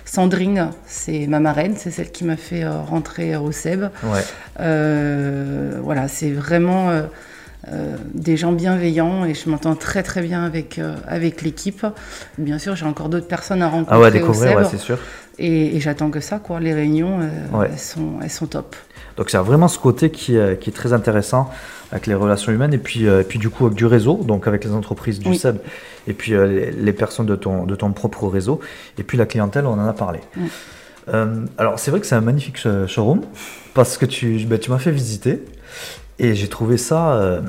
Sandrine, 0.05 0.71
c'est 0.87 1.27
ma 1.27 1.41
marraine, 1.41 1.75
c'est 1.77 1.91
celle 1.91 2.13
qui 2.13 2.23
m'a 2.25 2.37
fait 2.37 2.63
euh, 2.63 2.81
rentrer 2.81 3.35
au 3.37 3.51
SEB. 3.51 3.89
Ouais. 4.05 4.21
Euh, 4.61 5.79
voilà, 5.83 6.07
c'est 6.07 6.31
vraiment 6.31 6.91
euh, 6.91 7.03
euh, 7.73 7.97
des 8.15 8.37
gens 8.37 8.53
bienveillants 8.53 9.25
et 9.25 9.35
je 9.35 9.51
m'entends 9.51 9.75
très 9.75 10.05
très 10.05 10.23
bien 10.23 10.45
avec, 10.45 10.79
euh, 10.79 10.95
avec 11.09 11.43
l'équipe. 11.43 11.85
Bien 12.39 12.59
sûr, 12.61 12.77
j'ai 12.77 12.87
encore 12.87 13.09
d'autres 13.09 13.27
personnes 13.27 13.63
à 13.63 13.69
rencontrer 13.69 13.97
Ah 13.97 14.01
ouais, 14.01 14.09
au 14.09 14.11
découvrir, 14.13 14.51
SEB 14.51 14.59
ouais, 14.59 14.65
c'est 14.71 14.79
sûr. 14.79 14.99
et, 15.41 15.77
et 15.77 15.81
j'attends 15.81 16.11
que 16.11 16.21
ça, 16.21 16.39
quoi. 16.39 16.61
Les 16.61 16.73
réunions, 16.73 17.19
euh, 17.21 17.57
Ouais. 17.59 17.69
elles, 17.73 17.79
sont, 17.79 18.13
elles 18.23 18.31
sont 18.31 18.47
top. 18.47 18.77
Donc 19.17 19.31
c'est 19.31 19.39
vraiment 19.39 19.69
ce 19.69 19.79
côté 19.79 20.11
qui, 20.11 20.37
est- 20.37 20.59
qui 20.61 20.71
est 20.71 20.73
très 20.73 20.93
intéressant 20.93 21.51
avec 21.93 22.07
les 22.07 22.15
relations 22.15 22.53
humaines 22.53 22.75
et 22.75 22.79
puis, 22.79 23.07
euh, 23.07 23.21
et 23.21 23.25
puis 23.25 23.39
du 23.39 23.49
coup 23.49 23.67
avec 23.67 23.77
du 23.77 23.87
réseau, 23.87 24.17
donc 24.25 24.47
avec 24.47 24.65
les 24.65 24.73
entreprises 24.73 25.19
du 25.21 25.29
Oui. 25.31 25.39
SEB 25.39 25.59
et 26.09 26.13
puis 26.13 26.35
euh, 26.35 26.47
les, 26.47 26.71
les 26.71 26.93
personnes 26.93 27.27
de 27.27 27.37
ton, 27.37 27.65
de 27.65 27.75
ton 27.77 27.93
propre 27.93 28.27
réseau 28.29 28.61
et 28.99 29.03
puis 29.05 29.17
la 29.17 29.27
clientèle, 29.27 29.67
on 29.67 29.73
en 29.75 29.87
a 29.87 29.93
parlé. 29.93 30.21
Oui. 30.37 30.49
Euh, 31.09 31.45
alors 31.57 31.79
c'est 31.79 31.91
vrai 31.93 32.01
que 32.01 32.07
c'est 32.07 32.17
un 32.17 32.21
magnifique 32.21 32.59
sh- 32.59 32.87
showroom 32.89 33.21
parce 33.75 33.97
que 33.97 34.07
tu, 34.07 34.45
ben, 34.47 34.59
tu 34.59 34.71
m'as 34.73 34.79
fait 34.79 34.91
visiter 34.91 35.45
et 36.19 36.35
j'ai 36.35 36.49
trouvé 36.49 36.77
ça 36.77 37.13
euh, 37.15 37.41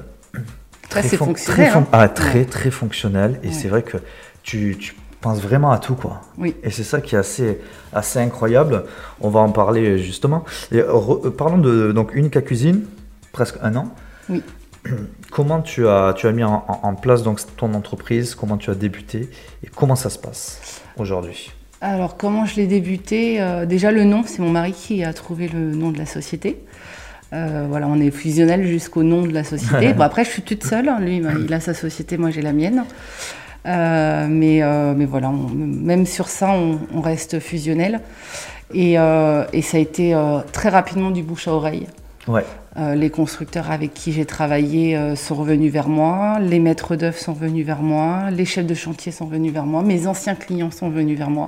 Très, 0.90 1.02
fon- 1.04 1.26
fonctionnel, 1.26 1.70
très, 1.72 1.78
hein. 1.80 1.88
ah, 1.92 2.08
très, 2.08 2.40
Ouais. 2.40 2.46
très 2.46 2.72
fonctionnel 2.72 3.40
et 3.44 3.48
Ouais. 3.48 3.54
c'est 3.54 3.68
vrai 3.68 3.82
que 3.84 3.98
tu, 4.44 4.78
tu 4.80 4.96
penses 5.22 5.40
vraiment 5.42 5.72
à 5.72 5.80
tout 5.80 5.96
quoi. 5.96 6.22
Oui. 6.38 6.56
Et 6.64 6.70
c'est 6.70 6.84
ça 6.84 7.02
qui 7.02 7.16
est 7.16 7.18
assez, 7.20 7.60
assez 7.94 8.20
incroyable. 8.20 8.86
On 9.22 9.30
va 9.30 9.40
en 9.40 9.52
parler 9.52 9.98
justement. 9.98 10.46
Et 10.72 10.78
re- 10.80 11.26
euh, 11.28 11.30
parlons 11.32 11.58
de 11.58 11.92
donc 11.92 12.14
Unica 12.16 12.42
Cuisine, 12.42 12.86
presque 13.32 13.56
un 13.62 13.76
an. 13.76 13.90
Oui. 14.30 14.42
Comment 15.32 15.62
tu 15.62 15.88
as, 15.88 16.14
tu 16.16 16.28
as 16.28 16.32
mis 16.32 16.44
en, 16.44 16.62
place 17.02 17.22
donc 17.24 17.40
ton 17.58 17.74
entreprise? 17.74 18.36
Comment 18.36 18.58
tu 18.58 18.70
as 18.70 18.76
débuté? 18.76 19.30
Et 19.64 19.68
comment 19.76 19.96
ça 19.96 20.10
se 20.10 20.18
passe 20.18 20.82
aujourd'hui? 20.98 21.52
Alors, 21.82 22.16
comment 22.18 22.46
je 22.46 22.56
l'ai 22.56 22.66
débuté? 22.68 23.42
Euh, 23.42 23.66
Déjà, 23.66 23.92
le 23.92 24.04
nom, 24.06 24.24
c'est 24.26 24.40
mon 24.40 24.50
mari 24.50 24.72
qui 24.72 25.04
a 25.04 25.12
trouvé 25.14 25.48
le 25.50 25.60
nom 25.76 25.92
de 25.92 25.98
la 25.98 26.06
société. 26.06 26.64
Euh, 27.34 27.66
voilà, 27.70 27.88
on 27.88 28.00
est 28.00 28.10
fusionnel 28.10 28.66
jusqu'au 28.66 29.04
nom 29.04 29.24
de 29.24 29.34
la 29.34 29.44
société. 29.44 29.94
bon, 29.98 30.04
après, 30.04 30.24
je 30.24 30.30
suis 30.30 30.42
toute 30.42 30.64
seule. 30.64 30.88
hein. 30.88 31.00
Lui, 31.02 31.18
il 31.18 31.54
a 31.54 31.60
sa 31.60 31.74
société, 31.74 32.18
moi, 32.18 32.32
j'ai 32.32 32.42
la 32.42 32.54
mienne. 32.54 32.86
Euh, 33.68 34.28
mais, 34.30 34.64
euh, 34.64 34.94
mais 34.96 35.06
voilà, 35.06 35.30
on- 35.30 35.50
même 35.54 36.06
sur 36.06 36.28
ça, 36.30 36.52
on, 36.52 36.80
on 36.96 37.02
reste 37.02 37.40
fusionnel. 37.40 38.00
Et, 38.74 38.98
euh, 39.00 39.46
et 39.54 39.62
ça 39.62 39.78
a 39.78 39.80
été 39.80 40.16
très 40.52 40.70
rapidement 40.70 41.12
du 41.12 41.24
bouche 41.24 41.48
à 41.48 41.54
oreille. 41.54 41.88
Ouais. 42.28 42.44
Les 42.96 43.10
constructeurs 43.10 43.72
avec 43.72 43.94
qui 43.96 44.12
j'ai 44.12 44.26
travaillé 44.26 45.16
sont 45.16 45.34
revenus 45.34 45.72
vers 45.72 45.88
moi, 45.90 46.38
les 46.40 46.60
maîtres 46.60 46.96
d'œuvre 46.96 47.18
sont 47.18 47.34
venus 47.34 47.66
vers 47.66 47.82
moi, 47.82 48.30
les 48.30 48.46
chefs 48.46 48.68
de 48.68 48.74
chantier 48.76 49.12
sont 49.12 49.26
venus 49.26 49.52
vers 49.52 49.66
moi, 49.66 49.82
mes 49.82 50.06
anciens 50.06 50.36
clients 50.36 50.70
sont 50.70 50.90
venus 50.90 51.18
vers 51.18 51.30
moi. 51.32 51.48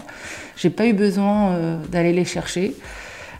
J'ai 0.58 0.72
pas 0.72 0.88
eu 0.88 0.94
besoin 0.94 1.78
d'aller 1.92 2.14
les 2.14 2.26
chercher. 2.26 2.74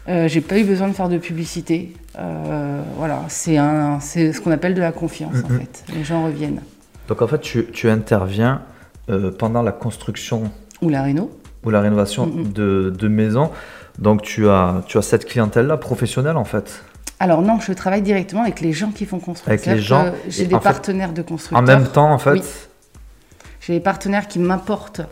Euh, 0.08 0.28
j'ai 0.28 0.40
pas 0.40 0.58
eu 0.58 0.64
besoin 0.64 0.86
de 0.88 0.92
faire 0.92 1.08
de 1.08 1.18
publicité. 1.18 1.92
Euh, 2.18 2.82
voilà, 2.96 3.22
c'est 3.28 3.56
ce 3.56 4.40
qu'on 4.40 4.50
appelle 4.52 4.74
de 4.74 4.80
la 4.82 4.92
confiance 4.92 5.34
en 5.44 5.52
Mhm. 5.52 5.58
fait. 5.60 5.84
Les 5.96 6.04
gens 6.04 6.24
reviennent. 6.24 6.60
Donc 7.08 7.22
en 7.22 7.26
fait, 7.26 7.40
tu, 7.40 7.66
tu 7.72 7.88
interviens 7.90 8.62
euh, 9.10 9.30
pendant 9.30 9.62
la 9.62 9.72
construction 9.72 10.50
Ou 10.82 10.88
la 10.88 11.02
réno. 11.02 11.30
ou 11.64 11.70
la 11.70 11.80
rénovation 11.80 12.26
Mhm. 12.26 12.52
de, 12.52 12.94
de 12.96 13.08
maisons. 13.08 13.50
Donc 13.98 14.22
tu 14.22 14.48
as, 14.48 14.82
tu 14.86 14.96
as 14.98 15.02
cette 15.02 15.26
clientèle-là 15.26 15.76
professionnelle 15.76 16.36
en 16.36 16.44
fait. 16.44 16.82
Alors 17.18 17.42
non, 17.42 17.60
je 17.60 17.72
travaille 17.74 18.00
directement 18.02 18.42
avec 18.42 18.60
les 18.60 18.72
gens 18.72 18.90
qui 18.92 19.04
font 19.04 19.18
construire. 19.18 19.52
Avec 19.52 19.66
les 19.66 19.78
gens, 19.78 20.06
J'ai 20.28 20.46
des 20.46 20.54
fait, 20.54 20.60
partenaires 20.62 21.12
de 21.12 21.20
constructeurs. 21.22 21.58
En 21.58 21.62
même 21.62 21.86
temps 21.88 22.10
en 22.12 22.18
fait. 22.18 22.30
Oui. 22.32 22.42
J'ai 23.60 23.74
des 23.74 23.80
partenaires 23.80 24.26
qui 24.26 24.38
m'apportent 24.38 25.02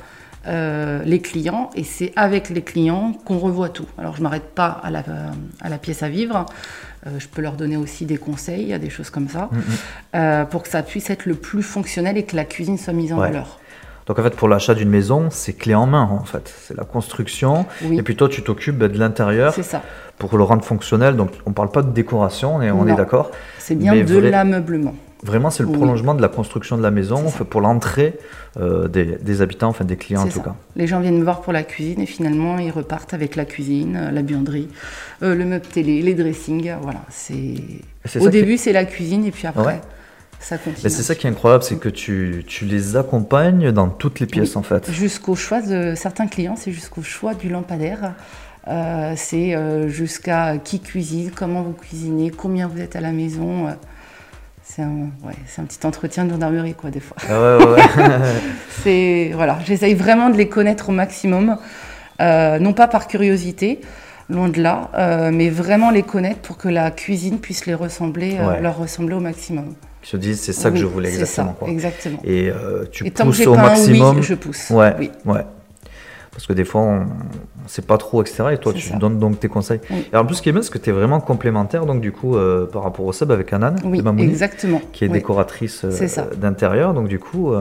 euh, 0.47 1.02
les 1.05 1.21
clients 1.21 1.69
et 1.75 1.85
c'est 1.85 2.12
avec 2.17 2.49
les 2.49 2.62
clients 2.62 3.12
qu'on 3.26 3.38
revoit 3.38 3.69
tout. 3.69 3.85
Alors 3.99 4.17
je 4.17 4.23
m'arrête 4.23 4.55
pas 4.55 4.81
à 4.83 4.90
la, 4.90 5.02
à 5.61 5.69
la 5.69 5.76
pièce 5.76 6.02
à 6.02 6.09
vivre. 6.09 6.47
Euh, 7.07 7.11
je 7.19 7.28
peux 7.28 7.43
leur 7.43 7.52
donner 7.52 7.76
aussi 7.76 8.07
des 8.07 8.17
conseils, 8.17 8.76
des 8.78 8.88
choses 8.90 9.11
comme 9.11 9.28
ça, 9.28 9.50
euh, 10.17 10.45
pour 10.47 10.62
que 10.62 10.69
ça 10.71 10.83
puisse 10.83 11.11
être 11.11 11.26
le 11.26 11.35
plus 11.35 11.62
fonctionnel 11.62 12.17
et 12.17 12.23
que 12.23 12.37
la 12.37 12.45
cuisine 12.45 12.78
soit 12.78 12.95
mise 12.95 13.12
en 13.12 13.19
Ouais. 13.19 13.28
valeur. 13.28 13.59
Donc 14.09 14.19
en 14.19 14.23
fait, 14.23 14.35
pour 14.35 14.49
l'achat 14.49 14.75
d'une 14.75 14.88
maison, 14.88 15.29
c'est 15.31 15.53
clé 15.53 15.75
en 15.75 15.87
main 15.87 16.09
en 16.11 16.25
fait. 16.25 16.53
C'est 16.67 16.77
la 16.77 16.85
construction. 16.85 17.67
Oui, 17.85 17.99
Et 17.99 18.03
puis 18.03 18.17
toi, 18.17 18.29
tu 18.29 18.43
t'occupes 18.43 18.79
de 18.79 18.99
l'intérieur 18.99 19.55
pour 20.19 20.37
le 20.37 20.43
rendre 20.45 20.65
fonctionnel. 20.65 21.15
Donc 21.15 21.31
on 21.47 21.53
parle 21.53 21.71
pas 21.71 21.83
de 21.83 21.91
décoration, 21.93 22.57
on 22.57 22.62
est, 22.62 22.71
on 22.71 22.87
est 22.88 22.95
d'accord. 22.97 23.31
C'est 23.59 23.75
bien 23.75 23.93
Mais 23.95 24.03
de 24.05 24.15
vrai- 24.19 24.31
l'ameublement. 24.31 24.95
Vraiment, 25.25 25.50
c'est 25.50 25.65
le 25.65 25.69
Oui. 25.69 25.77
prolongement 25.77 26.15
de 26.15 26.23
la 26.23 26.29
construction 26.29 26.77
de 26.79 26.83
la 26.83 26.93
maison, 26.93 27.25
pour 27.50 27.61
l'entrée 27.61 28.17
euh, 28.61 28.87
des, 28.87 29.05
des 29.21 29.43
habitants, 29.43 29.67
enfin 29.69 29.85
des 29.85 29.97
clients 29.97 30.21
en 30.23 30.27
tout 30.27 30.38
ça. 30.38 30.41
cas. 30.45 30.55
Les 30.77 30.87
gens 30.87 31.00
viennent 31.00 31.19
me 31.19 31.25
voir 31.25 31.41
pour 31.41 31.53
la 31.53 31.65
cuisine 31.65 32.00
et 32.00 32.07
finalement 32.07 32.57
ils 32.59 32.71
repartent 32.71 33.15
avec 33.15 33.35
la 33.35 33.45
cuisine, 33.45 33.97
euh, 34.00 34.11
la 34.12 34.23
buanderie, 34.23 34.69
euh, 35.25 35.35
le 35.35 35.45
meuble 35.45 35.67
télé, 35.67 36.03
les 36.03 36.15
dressings. 36.15 36.73
Voilà, 36.81 37.00
c'est. 37.11 37.55
Au 38.21 38.21
qui 38.27 38.31
début 38.31 38.57
c'est 38.59 38.73
la 38.73 38.85
cuisine 38.85 39.25
et 39.25 39.33
puis 39.33 39.49
après 39.49 39.65
Ouais. 39.67 39.81
Ça 40.40 40.57
continue. 40.59 40.83
Mais 40.85 40.90
c'est 40.90 41.02
ça 41.02 41.14
qui 41.14 41.26
est 41.26 41.30
incroyable, 41.30 41.64
c'est 41.64 41.76
que 41.76 41.88
tu, 41.88 42.45
tu 42.47 42.64
les 42.64 42.97
accompagnes 42.97 43.73
dans 43.73 43.88
toutes 43.88 44.21
les 44.21 44.26
pièces 44.26 44.57
en 44.57 44.62
fait. 44.62 44.90
Jusqu'au 44.90 45.35
choix 45.35 45.61
de 45.61 45.95
certains 45.97 46.26
clients, 46.26 46.57
c'est 46.57 46.73
jusqu'au 46.73 47.02
choix 47.02 47.35
du 47.35 47.49
lampadaire. 47.49 48.14
Euh, 48.68 49.14
c'est 49.16 49.54
euh, 49.54 49.88
jusqu'à 49.88 50.59
qui 50.59 50.80
cuisine, 50.80 51.30
comment 51.35 51.62
vous 51.62 51.73
cuisinez, 51.73 52.30
combien 52.30 52.68
vous 52.68 52.80
êtes 52.80 52.97
à 52.97 53.00
la 53.00 53.12
maison. 53.12 53.68
euh, 53.68 53.73
c'est 54.62 54.83
un, 54.83 55.09
ouais, 55.25 55.35
un 55.57 55.64
petit 55.64 55.87
entretien 55.87 56.26
de 56.26 56.30
gendarmerie, 56.30 56.75
quoi, 56.75 56.90
des 56.90 57.00
fois. 57.00 57.16
Ah 57.30 57.57
ouais, 57.57 57.64
ouais. 57.64 57.83
C'est, 58.83 59.30
voilà, 59.35 59.59
j'essaye 59.64 59.95
vraiment 59.95 60.28
de 60.28 60.37
les 60.37 60.49
connaître 60.50 60.90
au 60.90 60.92
maximum, 60.92 61.57
non 62.21 62.73
pas 62.75 62.87
par 62.87 63.09
curiosité, 63.09 63.80
loin 64.28 64.50
de 64.50 64.61
là, 64.61 64.90
mais 65.33 65.49
vraiment 65.49 65.90
les 65.90 66.02
connaître 66.02 66.40
pour 66.40 66.59
que 66.59 66.68
la 66.68 66.90
cuisine 66.90 67.38
puisse 67.38 67.64
les 67.64 67.73
ressembler, 67.75 68.37
leur 68.61 68.76
ressembler 68.76 69.14
au 69.14 69.21
maximum. 69.21 69.75
Ils 70.02 70.07
se 70.09 70.17
disent, 70.17 70.40
c'est 70.40 70.52
ça 70.52 70.71
que 70.71 70.76
je 70.76 70.87
voulais 70.87 71.09
exactement. 71.09 71.49
ça, 71.49 71.57
quoi. 71.59 71.69
exactement. 71.69 72.19
Et 72.25 72.50
euh, 72.50 72.85
tu 72.90 73.07
Et 73.07 73.11
pousses 73.11 73.47
au 73.47 73.55
maximum. 73.55 74.17
oui, 74.17 74.23
je 74.23 74.35
pousse. 74.35 74.71
Ouais, 74.71 74.95
Oui. 74.99 75.11
ouais. 75.26 75.45
Parce 76.31 76.47
que 76.47 76.52
des 76.52 76.64
fois, 76.64 76.83
on 76.83 77.00
ne 77.00 77.05
sait 77.67 77.83
pas 77.83 77.99
trop, 77.99 78.23
etc. 78.23 78.45
Et 78.52 78.59
toi, 78.59 78.73
tu 78.73 78.88
ça. 78.90 78.97
donnes 78.97 79.19
donc 79.19 79.40
tes 79.40 79.49
conseils. 79.49 79.81
Oui. 79.90 80.07
Et 80.12 80.17
en 80.17 80.25
plus, 80.25 80.37
ce 80.37 80.43
qui 80.43 80.50
est 80.50 80.52
bien, 80.52 80.62
c'est 80.62 80.73
que 80.73 80.78
tu 80.78 80.90
es 80.90 80.93
vraiment 80.93 81.19
complémentaire, 81.21 81.85
donc 81.85 82.00
du 82.00 82.12
coup, 82.12 82.37
euh, 82.37 82.64
par 82.67 82.85
rapport 82.85 83.07
au 83.07 83.12
Seb 83.12 83.33
avec 83.33 83.52
Anan, 83.52 83.75
Oui, 83.85 83.99
de 83.99 84.02
Mamouni, 84.05 84.28
exactement. 84.31 84.81
qui 84.93 85.05
est 85.05 85.09
décoratrice 85.09 85.85
euh, 85.85 85.90
d'intérieur. 86.37 86.95
Donc 86.95 87.09
du 87.09 87.19
coup, 87.19 87.52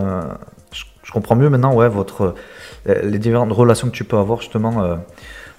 je, 0.71 0.83
je 1.03 1.11
comprends 1.11 1.35
mieux 1.35 1.49
maintenant 1.49 1.73
ouais, 1.73 1.89
votre, 1.89 2.35
les 2.85 3.17
différentes 3.17 3.51
relations 3.51 3.87
que 3.87 3.93
tu 3.95 4.03
peux 4.03 4.17
avoir 4.17 4.41
justement 4.41 4.95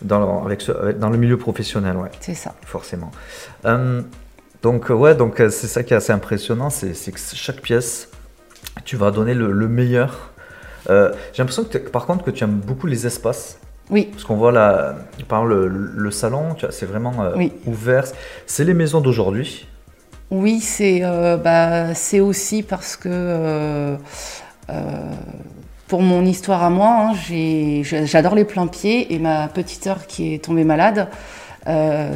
dans, 0.02 0.20
le, 0.20 0.46
avec 0.46 0.60
ce- 0.60 0.92
dans 0.92 1.10
le 1.10 1.18
milieu 1.18 1.38
professionnel. 1.38 1.96
Ouais 1.96 2.10
C'est 2.20 2.34
ça. 2.34 2.54
forcément. 2.64 3.10
Donc 4.62 4.90
euh, 4.90 4.94
ouais, 4.94 5.14
donc 5.14 5.40
euh, 5.40 5.50
c'est 5.50 5.66
ça 5.68 5.82
qui 5.82 5.92
est 5.94 5.96
assez 5.96 6.12
impressionnant, 6.12 6.70
c'est 6.70 6.92
que 7.12 7.18
chaque 7.34 7.60
pièce, 7.60 8.08
tu 8.84 8.96
vas 8.96 9.10
donner 9.10 9.34
le, 9.34 9.52
le 9.52 9.68
meilleur. 9.68 10.32
Euh, 10.90 11.12
J'ai 11.32 11.42
l'impression 11.42 11.64
que 11.64 11.78
par 11.78 12.06
contre 12.06 12.24
que 12.24 12.30
tu 12.30 12.42
aimes 12.44 12.60
beaucoup 12.64 12.86
les 12.86 13.06
espaces, 13.06 13.58
Oui, 13.90 14.08
parce 14.10 14.24
qu'on 14.24 14.36
voit 14.36 14.52
là, 14.52 14.96
par 15.28 15.44
le, 15.44 15.68
le 15.68 16.10
salon, 16.10 16.56
c'est 16.70 16.86
vraiment 16.86 17.22
euh, 17.22 17.32
Oui. 17.36 17.52
ouvert. 17.66 18.04
C'est 18.46 18.64
les 18.64 18.74
maisons 18.74 19.00
d'aujourd'hui. 19.00 19.66
Oui, 20.30 20.60
c'est 20.60 21.00
euh, 21.04 21.36
bah, 21.36 21.94
c'est 21.94 22.20
aussi 22.20 22.62
parce 22.62 22.96
que 22.96 23.96
pour 25.86 26.02
mon 26.02 26.24
histoire 26.26 26.62
à 26.64 26.68
moi, 26.70 27.12
hein, 27.12 27.82
j'adore 27.82 28.34
les 28.34 28.44
pleins 28.44 28.66
pieds 28.66 29.14
et 29.14 29.18
ma 29.18 29.48
petite 29.48 29.82
sœur 29.84 30.06
qui 30.06 30.34
est 30.34 30.44
tombée 30.44 30.64
malade 30.64 31.08
euh, 31.68 32.10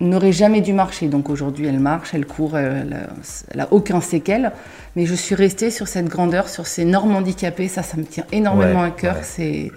n'aurait 0.00 0.32
jamais 0.32 0.60
dû 0.60 0.72
marcher. 0.72 1.06
Donc 1.08 1.30
aujourd'hui, 1.30 1.66
elle 1.66 1.80
marche, 1.80 2.10
elle 2.14 2.26
court, 2.26 2.58
elle, 2.58 3.08
elle 3.50 3.60
a 3.60 3.68
aucun 3.72 4.00
séquelle. 4.00 4.52
Mais 4.96 5.06
je 5.06 5.14
suis 5.14 5.34
restée 5.34 5.70
sur 5.70 5.88
cette 5.88 6.06
grandeur, 6.06 6.48
sur 6.48 6.66
ces 6.66 6.84
normes 6.84 7.16
handicapées. 7.16 7.68
Ça, 7.68 7.82
ça 7.82 7.96
me 7.96 8.04
tient 8.04 8.24
énormément 8.32 8.80
Ouais, 8.82 8.86
à 8.88 8.90
cœur. 8.90 9.14
ouais. 9.16 9.20
C'est 9.22 9.72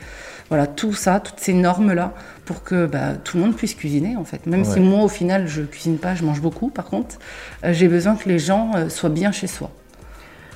voilà 0.49 0.65
tout 0.65 0.93
ça, 0.93 1.19
toutes 1.19 1.39
ces 1.39 1.53
normes 1.53 1.91
là, 1.93 2.13
pour 2.45 2.63
que 2.63 2.85
bah, 2.85 3.15
tout 3.21 3.35
le 3.37 3.43
monde 3.43 3.55
puisse 3.55 3.73
cuisiner 3.75 4.15
en 4.15 4.23
fait. 4.23 4.45
Même 4.45 4.63
si 4.63 4.79
moi, 4.79 5.03
au 5.03 5.09
final, 5.09 5.47
je 5.47 5.61
cuisine 5.61 5.97
pas, 5.97 6.15
je 6.15 6.23
mange 6.23 6.41
beaucoup. 6.41 6.69
Par 6.69 6.85
contre, 6.85 7.17
euh, 7.65 7.73
j'ai 7.73 7.87
besoin 7.89 8.15
que 8.15 8.29
les 8.29 8.39
gens 8.39 8.71
euh, 8.75 8.87
soient 8.89 9.09
bien 9.09 9.31
chez 9.33 9.47
soi. 9.47 9.71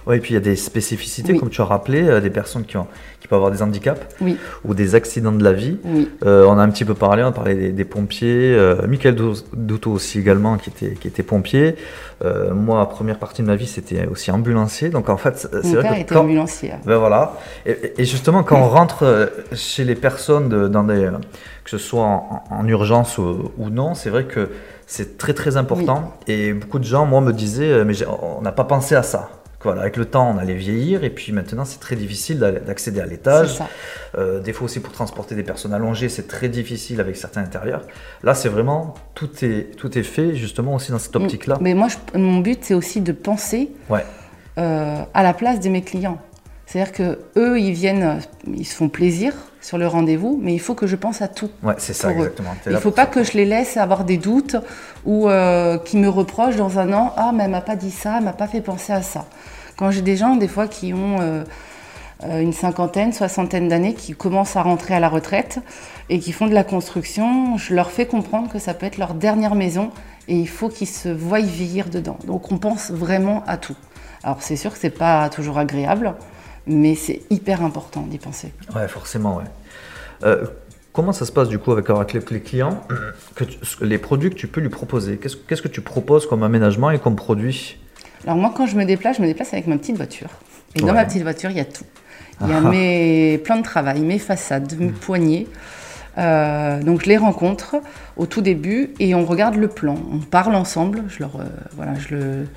Ouais, 0.07 0.17
et 0.17 0.19
puis 0.19 0.31
il 0.31 0.33
y 0.33 0.37
a 0.37 0.41
des 0.41 0.55
spécificités, 0.55 1.33
Oui. 1.33 1.39
comme 1.39 1.49
tu 1.49 1.61
as 1.61 1.65
rappelé, 1.65 2.03
euh, 2.07 2.19
des 2.21 2.29
personnes 2.31 2.65
qui, 2.65 2.75
ont, 2.77 2.87
qui 3.19 3.27
peuvent 3.27 3.37
avoir 3.37 3.51
des 3.51 3.61
handicaps 3.61 4.01
Oui, 4.19 4.35
ou 4.65 4.73
des 4.73 4.95
accidents 4.95 5.31
de 5.31 5.43
la 5.43 5.53
vie. 5.53 5.77
oui, 5.85 6.09
Euh, 6.25 6.45
on 6.47 6.57
a 6.57 6.63
un 6.63 6.69
petit 6.69 6.85
peu 6.85 6.93
parlé, 6.95 7.23
on 7.23 7.27
a 7.27 7.31
parlé 7.31 7.55
des, 7.55 7.71
des 7.71 7.85
pompiers, 7.85 8.53
euh, 8.55 8.87
Michael 8.87 9.15
Dou- 9.15 9.33
Douto 9.53 9.91
aussi 9.91 10.19
également 10.19 10.57
qui 10.57 10.69
était, 10.71 10.95
qui 10.95 11.07
était 11.07 11.23
pompier. 11.23 11.75
Euh, 12.23 12.53
moi, 12.53 12.87
première 12.89 13.17
partie 13.19 13.41
de 13.43 13.47
ma 13.47 13.55
vie, 13.55 13.67
c'était 13.67 14.07
aussi 14.07 14.31
ambulancier. 14.31 14.89
Donc 14.89 15.09
en 15.09 15.17
fait, 15.17 15.37
c'est 15.37 15.63
mon 15.63 15.73
vrai 15.73 15.81
père 15.83 15.91
que 15.93 15.99
était 16.01 16.15
quand, 16.15 16.21
ambulancier. 16.21 16.71
ben 16.85 16.97
voilà. 16.97 17.33
Et, 17.65 17.93
et 17.97 18.05
justement, 18.05 18.43
quand 18.43 18.59
on 18.59 18.67
rentre 18.69 19.31
chez 19.53 19.83
les 19.83 19.95
personnes 19.95 20.49
de- 20.49 20.67
dans 20.67 20.83
des, 20.83 21.09
que 21.63 21.69
ce 21.69 21.77
soit 21.77 22.03
en, 22.03 22.43
en 22.49 22.67
urgence 22.67 23.17
ou, 23.17 23.51
ou 23.57 23.69
non, 23.69 23.93
c'est 23.95 24.09
vrai 24.09 24.23
que 24.25 24.49
c'est 24.87 25.17
très 25.17 25.33
très 25.33 25.57
important. 25.57 26.15
Et 26.27 26.53
beaucoup 26.53 26.79
de 26.79 26.83
gens, 26.85 27.05
moi, 27.05 27.21
me 27.21 27.31
disaient, 27.33 27.83
mais 27.85 27.93
on 28.37 28.41
n'a 28.41 28.51
pas 28.51 28.63
pensé 28.65 28.95
à 28.95 29.03
ça. 29.03 29.29
Voilà, 29.63 29.81
avec 29.81 29.97
le 29.97 30.05
temps, 30.05 30.31
on 30.33 30.37
allait 30.37 30.55
vieillir 30.55 31.03
et 31.03 31.09
puis 31.09 31.31
maintenant, 31.31 31.65
c'est 31.65 31.79
très 31.79 31.95
difficile 31.95 32.39
d'accéder 32.39 32.99
à 32.99 33.05
l'étage. 33.05 33.59
Euh, 34.17 34.39
des 34.39 34.53
fois 34.53 34.65
aussi 34.65 34.79
pour 34.79 34.91
transporter 34.91 35.35
des 35.35 35.43
personnes 35.43 35.73
allongées, 35.73 36.09
c'est 36.09 36.27
très 36.27 36.49
difficile 36.49 36.99
avec 36.99 37.15
certains 37.15 37.41
intérieurs. 37.41 37.85
Là, 38.23 38.33
c'est 38.33 38.49
vraiment 38.49 38.95
tout 39.13 39.29
est 39.43 39.75
tout 39.77 39.97
est 39.97 40.03
fait 40.03 40.35
justement 40.35 40.75
aussi 40.75 40.91
dans 40.91 40.99
cette 40.99 41.15
mm. 41.15 41.23
optique-là. 41.23 41.57
Mais 41.61 41.73
moi, 41.73 41.87
mon 42.15 42.39
but, 42.39 42.59
c'est 42.63 42.73
aussi 42.73 43.01
de 43.01 43.11
penser 43.11 43.71
ouais. 43.89 44.05
euh, 44.57 45.03
à 45.13 45.23
la 45.23 45.33
place 45.33 45.59
de 45.59 45.69
mes 45.69 45.81
clients. 45.81 46.19
C'est-à-dire 46.71 46.93
que 46.93 47.19
eux, 47.35 47.59
ils 47.59 47.73
viennent, 47.73 48.21
ils 48.47 48.65
se 48.65 48.73
font 48.73 48.87
plaisir 48.87 49.33
sur 49.59 49.77
le 49.77 49.87
rendez-vous, 49.87 50.39
mais 50.41 50.53
il 50.53 50.59
faut 50.59 50.73
que 50.73 50.87
je 50.87 50.95
pense 50.95 51.21
à 51.21 51.27
tout. 51.27 51.49
Ouais, 51.63 51.73
c'est 51.79 51.91
ça, 51.91 52.13
exactement. 52.13 52.55
Il 52.65 52.71
ne 52.71 52.77
faut 52.77 52.91
pas 52.91 53.05
que 53.05 53.25
je 53.25 53.33
les 53.33 53.43
laisse 53.43 53.75
avoir 53.75 54.05
des 54.05 54.15
doutes 54.15 54.55
ou 55.03 55.27
euh, 55.27 55.77
qu'ils 55.79 55.99
me 55.99 56.07
reprochent 56.07 56.55
dans 56.55 56.79
un 56.79 56.93
an 56.93 57.13
Ah, 57.17 57.33
mais 57.35 57.43
elle 57.43 57.51
m'a 57.51 57.59
pas 57.59 57.75
dit 57.75 57.91
ça, 57.91 58.19
elle 58.19 58.23
m'a 58.23 58.31
pas 58.31 58.47
fait 58.47 58.61
penser 58.61 58.93
à 58.93 59.01
ça. 59.01 59.25
Quand 59.75 59.91
j'ai 59.91 60.01
des 60.01 60.15
gens, 60.15 60.37
des 60.37 60.47
fois, 60.47 60.69
qui 60.69 60.93
ont 60.93 61.19
euh, 61.19 61.43
euh, 62.23 62.39
une 62.39 62.53
cinquantaine, 62.53 63.11
soixantaine 63.11 63.67
d'années, 63.67 63.93
qui 63.93 64.13
commencent 64.13 64.55
à 64.55 64.61
rentrer 64.61 64.93
à 64.93 65.01
la 65.01 65.09
retraite 65.09 65.59
et 66.07 66.19
qui 66.19 66.31
font 66.31 66.47
de 66.47 66.53
la 66.53 66.63
construction, 66.63 67.57
je 67.57 67.73
leur 67.75 67.91
fais 67.91 68.05
comprendre 68.05 68.47
que 68.47 68.59
ça 68.59 68.73
peut 68.73 68.85
être 68.85 68.97
leur 68.97 69.13
dernière 69.13 69.55
maison 69.55 69.91
et 70.29 70.35
il 70.37 70.47
faut 70.47 70.69
qu'ils 70.69 70.87
se 70.87 71.09
voient 71.09 71.41
vieillir 71.41 71.89
dedans. 71.89 72.17
Donc 72.25 72.49
on 72.49 72.57
pense 72.57 72.91
vraiment 72.91 73.43
à 73.45 73.57
tout. 73.57 73.75
Alors 74.23 74.37
c'est 74.39 74.55
sûr 74.55 74.71
que 74.71 74.79
c'est 74.79 74.89
pas 74.89 75.27
toujours 75.27 75.57
agréable 75.57 76.13
mais 76.67 76.95
c'est 76.95 77.21
hyper 77.29 77.63
important 77.63 78.01
d'y 78.01 78.17
penser. 78.17 78.53
Ouais, 78.75 78.87
forcément, 78.87 79.37
ouais. 79.37 79.43
Euh, 80.23 80.45
comment 80.93 81.13
ça 81.13 81.25
se 81.25 81.31
passe 81.31 81.49
du 81.49 81.57
coup 81.59 81.71
avec, 81.71 82.13
les, 82.13 82.41
clients 82.41 82.83
que 83.35 83.45
Les 83.81 83.97
produits 83.97 84.29
que 84.29 84.35
tu 84.35 84.47
peux 84.47 84.61
lui 84.61 84.69
proposer, 84.69 85.17
qu'est-ce 85.17 85.61
que 85.61 85.67
tu 85.67 85.81
proposes 85.81 86.27
comme 86.27 86.43
aménagement 86.43 86.91
et 86.91 86.99
comme 86.99 87.15
produit? 87.15 87.77
Alors 88.23 88.37
moi, 88.37 88.53
quand 88.55 88.67
je 88.67 88.75
me 88.75 88.85
déplace, 88.85 89.17
je 89.17 89.21
me 89.21 89.27
déplace 89.27 89.53
avec 89.53 89.67
ma 89.67 89.77
petite 89.77 89.97
voiture. 89.97 90.29
Et 90.75 90.81
dans 90.81 90.93
ma 90.93 91.05
petite 91.05 91.23
voiture, 91.23 91.49
il 91.49 91.57
y 91.57 91.61
a 91.61 91.65
tout. 91.65 91.85
Il 92.41 92.49
y 92.49 92.53
a 92.53 92.57
ah. 92.57 92.61
mes 92.69 93.37
plans 93.39 93.57
de 93.57 93.63
travail, 93.63 94.01
mes 94.01 94.19
façades, 94.19 94.73
mes 94.79 94.87
hmm. 94.87 94.93
poignées. 94.93 95.47
Euh, 96.17 96.81
donc 96.81 97.03
je 97.03 97.07
les 97.07 97.15
rencontre 97.15 97.77
au 98.17 98.25
tout 98.25 98.41
début 98.41 98.93
et 98.99 99.15
on 99.15 99.25
regarde 99.25 99.55
le 99.55 99.67
plan. 99.67 99.95
On 100.11 100.19
parle 100.19 100.55
ensemble. 100.55 101.03
Je 101.07 101.19
leur, 101.19 101.37
euh, 101.37 101.45
voilà, 101.75 101.93
je 101.95 102.15
le, 102.15 102.47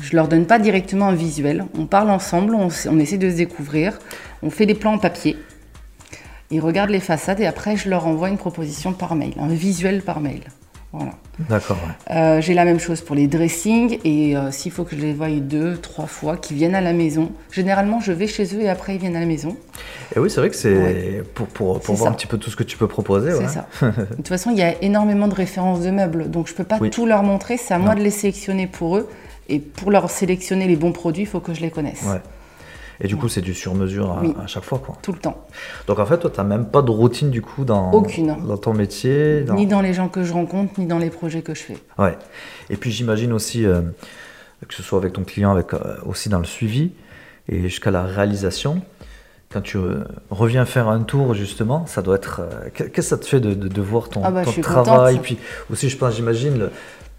je 0.00 0.16
leur 0.16 0.28
donne 0.28 0.46
pas 0.46 0.58
directement 0.58 1.08
un 1.08 1.14
visuel. 1.14 1.64
On 1.78 1.86
parle 1.86 2.10
ensemble, 2.10 2.54
on, 2.54 2.98
essaie 2.98 3.18
de 3.18 3.30
se 3.30 3.36
découvrir. 3.36 3.98
On 4.42 4.50
fait 4.50 4.66
des 4.66 4.74
plans 4.74 4.94
en 4.94 4.98
papier. 4.98 5.36
Ils 6.50 6.60
regardent 6.60 6.90
les 6.90 7.00
façades 7.00 7.40
et 7.40 7.46
après 7.46 7.76
je 7.76 7.88
leur 7.88 8.06
envoie 8.06 8.28
une 8.28 8.38
proposition 8.38 8.92
par 8.92 9.14
mail, 9.14 9.34
un 9.38 9.48
visuel 9.48 10.02
par 10.02 10.20
mail. 10.20 10.40
Voilà. 10.92 11.12
D'accord. 11.48 11.78
Euh, 12.10 12.40
j'ai 12.40 12.52
la 12.52 12.64
même 12.64 12.80
chose 12.80 13.00
pour 13.00 13.14
les 13.14 13.28
dressings 13.28 14.00
et 14.02 14.36
euh, 14.36 14.50
s'il 14.50 14.72
faut 14.72 14.82
que 14.82 14.96
je 14.96 15.00
les 15.00 15.12
voie 15.12 15.28
deux, 15.28 15.76
trois 15.76 16.06
fois, 16.06 16.36
qu'ils 16.36 16.56
viennent 16.56 16.74
à 16.74 16.80
la 16.80 16.92
maison. 16.92 17.30
Généralement, 17.52 18.00
je 18.00 18.10
vais 18.10 18.26
chez 18.26 18.56
eux 18.56 18.62
et 18.62 18.68
après 18.68 18.96
ils 18.96 19.00
viennent 19.00 19.14
à 19.14 19.20
la 19.20 19.26
maison. 19.26 19.56
Et 20.16 20.18
oui, 20.18 20.28
c'est 20.28 20.40
vrai 20.40 20.50
que 20.50 20.56
c'est 20.56 21.22
pour, 21.34 21.46
pour, 21.46 21.80
pour 21.80 21.94
voir 21.94 22.10
un 22.10 22.14
petit 22.14 22.26
peu 22.26 22.38
tout 22.38 22.50
ce 22.50 22.56
que 22.56 22.64
tu 22.64 22.76
peux 22.76 22.88
proposer. 22.88 23.30
C'est 23.38 23.48
ça. 23.48 23.68
de 23.82 24.16
toute 24.16 24.26
façon, 24.26 24.50
il 24.50 24.58
y 24.58 24.62
a 24.62 24.82
énormément 24.82 25.28
de 25.28 25.34
références 25.34 25.80
de 25.80 25.90
meubles, 25.92 26.28
donc 26.28 26.48
je 26.48 26.54
peux 26.54 26.64
pas 26.64 26.80
tout 26.90 27.06
leur 27.06 27.22
montrer. 27.22 27.56
C'est 27.56 27.74
à 27.74 27.78
moi 27.78 27.94
de 27.94 28.02
les 28.02 28.10
sélectionner 28.10 28.66
pour 28.66 28.96
eux 28.96 29.08
et 29.50 29.58
pour 29.58 29.90
leur 29.90 30.08
sélectionner 30.10 30.66
les 30.66 30.76
bons 30.76 30.92
produits, 30.92 31.24
il 31.24 31.28
faut 31.28 31.40
que 31.40 31.52
je 31.52 31.60
les 31.60 31.70
connaisse. 31.70 32.04
Ouais. 32.04 32.20
Et 33.02 33.08
du 33.08 33.16
coup, 33.16 33.28
c'est 33.28 33.40
du 33.40 33.54
sur-mesure 33.54 34.12
à, 34.38 34.46
chaque 34.46 34.64
fois, 34.64 34.78
quoi. 34.78 34.96
Tout 35.00 35.12
le 35.12 35.18
temps. 35.18 35.46
Donc 35.86 35.98
en 35.98 36.06
fait, 36.06 36.18
toi, 36.18 36.30
tu 36.30 36.38
n'as 36.38 36.44
même 36.44 36.66
pas 36.66 36.82
de 36.82 36.90
routine 36.90 37.30
du 37.30 37.40
coup 37.40 37.64
dans, 37.64 37.92
Aucune. 37.92 38.36
dans 38.46 38.58
ton 38.58 38.74
métier 38.74 39.44
Ni 39.54 39.66
dans 39.66 39.80
les 39.80 39.94
gens 39.94 40.08
que 40.08 40.22
je 40.22 40.32
rencontre, 40.32 40.78
ni 40.78 40.86
dans 40.86 40.98
les 40.98 41.08
projets 41.08 41.40
que 41.40 41.54
je 41.54 41.62
fais. 41.62 41.78
Ouais. 41.98 42.16
Et 42.68 42.76
puis 42.76 42.90
j'imagine 42.90 43.32
aussi, 43.32 43.64
euh, 43.64 43.80
que 44.68 44.74
ce 44.74 44.82
soit 44.82 44.98
avec 44.98 45.14
ton 45.14 45.24
client, 45.24 45.50
avec, 45.50 45.72
euh, 45.72 45.78
aussi 46.04 46.28
dans 46.28 46.38
le 46.38 46.44
suivi 46.44 46.92
et 47.48 47.62
jusqu'à 47.62 47.90
la 47.90 48.02
réalisation, 48.02 48.82
quand 49.50 49.62
tu 49.62 49.78
euh, 49.78 50.04
reviens 50.28 50.66
faire 50.66 50.88
un 50.88 51.00
tour 51.00 51.32
justement, 51.32 51.86
ça 51.86 52.02
doit 52.02 52.16
être. 52.16 52.42
Qu'est-ce 52.74 52.90
que 52.90 53.02
ça 53.02 53.16
te 53.16 53.24
fait 53.24 53.40
de, 53.40 53.54
de, 53.54 53.80
voir 53.80 54.10
ton, 54.10 54.20
ah 54.22 54.30
bah, 54.30 54.44
ton 54.44 54.60
travail? 54.60 55.20
Puis 55.20 55.38
aussi, 55.72 55.88
je 55.88 55.96
pense, 55.96 56.14
j'imagine, 56.14 56.68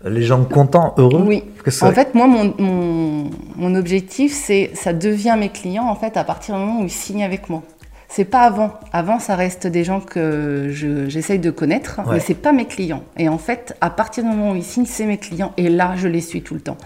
les 0.05 0.23
gens 0.23 0.43
contents, 0.43 0.93
heureux 0.97 1.23
Oui. 1.25 1.43
En 1.81 1.91
fait, 1.91 2.15
moi, 2.15 2.27
mon, 2.27 3.29
mon, 3.55 3.75
objectif, 3.75 4.33
c'est 4.33 4.71
ça 4.73 4.93
devient 4.93 5.35
mes 5.37 5.49
clients 5.49 5.87
en 5.87 5.95
fait 5.95 6.17
à 6.17 6.23
partir 6.23 6.55
du 6.55 6.61
moment 6.61 6.81
où 6.81 6.85
ils 6.85 6.89
signent 6.89 7.23
avec 7.23 7.49
moi. 7.49 7.61
C'est 8.07 8.25
pas 8.25 8.41
avant. 8.41 8.71
Avant, 8.91 9.19
ça 9.19 9.35
reste 9.35 9.67
des 9.67 9.85
gens 9.85 10.01
que 10.01 10.67
j'essaye 11.07 11.39
de 11.39 11.49
connaître, 11.49 12.01
mais 12.11 12.19
c'est 12.19 12.33
pas 12.33 12.51
mes 12.51 12.65
clients. 12.65 13.03
Et 13.17 13.29
en 13.29 13.37
fait, 13.37 13.73
à 13.79 13.89
partir 13.89 14.23
du 14.23 14.29
moment 14.29 14.51
où 14.51 14.55
ils 14.55 14.63
signent, 14.63 14.85
c'est 14.85 15.05
mes 15.05 15.17
clients. 15.17 15.53
Et 15.55 15.69
là, 15.69 15.93
je 15.95 16.09
les 16.09 16.19
suis 16.19 16.41
tout 16.41 16.53
le 16.53 16.59
temps. 16.59 16.77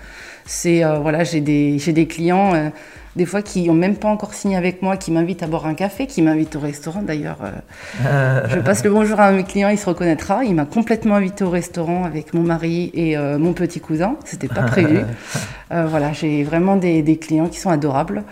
C'est 0.46 0.84
euh, 0.84 1.00
voilà, 1.00 1.24
j'ai 1.24 1.42
des, 1.42 1.78
des 1.78 2.06
clients. 2.06 2.54
Euh, 2.54 2.70
des 3.16 3.26
fois 3.26 3.42
qui 3.42 3.68
n'ont 3.68 3.74
même 3.74 3.96
pas 3.96 4.10
encore 4.10 4.34
signé 4.34 4.58
avec 4.58 4.82
moi, 4.82 4.98
qui 4.98 5.12
m'invitent 5.12 5.44
à 5.44 5.48
boire 5.48 5.66
un 5.66 5.74
café, 5.74 6.06
qui 6.06 6.22
m'invitent 6.22 6.56
au 6.56 6.60
restaurant. 6.60 7.02
D'ailleurs, 7.02 7.38
euh, 8.06 8.48
je 8.50 8.60
passe 8.60 8.84
le 8.84 8.90
bonjour 8.90 9.20
à 9.20 9.28
un 9.28 9.32
de 9.32 9.38
mes 9.38 9.44
clients, 9.44 9.70
il 9.70 9.78
se 9.78 9.88
reconnaîtra. 9.88 10.44
Il 10.44 10.56
m'a 10.56 10.66
complètement 10.66 11.16
invité 11.16 11.44
au 11.44 11.50
restaurant 11.50 12.04
avec 12.04 12.34
mon 12.34 12.44
mari 12.44 12.92
et 12.94 13.18
euh, 13.18 13.38
mon 13.38 13.54
petit 13.54 13.80
cousin. 13.80 14.18
C'était 14.26 14.48
pas 14.48 14.64
prévu. 14.64 15.00
Euh, 15.72 15.88
voilà, 15.88 16.14
j'ai 16.14 16.44
vraiment 16.44 16.76
des, 16.76 17.18
clients 17.18 17.48
qui 17.48 17.60
sont 17.60 17.72
adorables 17.72 18.24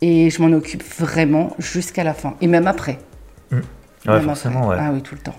et 0.00 0.30
je 0.30 0.42
m'en 0.42 0.52
occupe 0.52 0.82
vraiment 0.98 1.54
jusqu'à 1.60 2.02
la 2.02 2.12
fin 2.12 2.34
et 2.40 2.48
même 2.48 2.66
après. 2.66 2.98
Mmh. 3.52 4.20
forcément, 4.22 4.66
ouais. 4.66 4.76
Ah 4.80 4.90
oui, 4.92 5.00
tout 5.00 5.14
le 5.14 5.20
temps. 5.20 5.36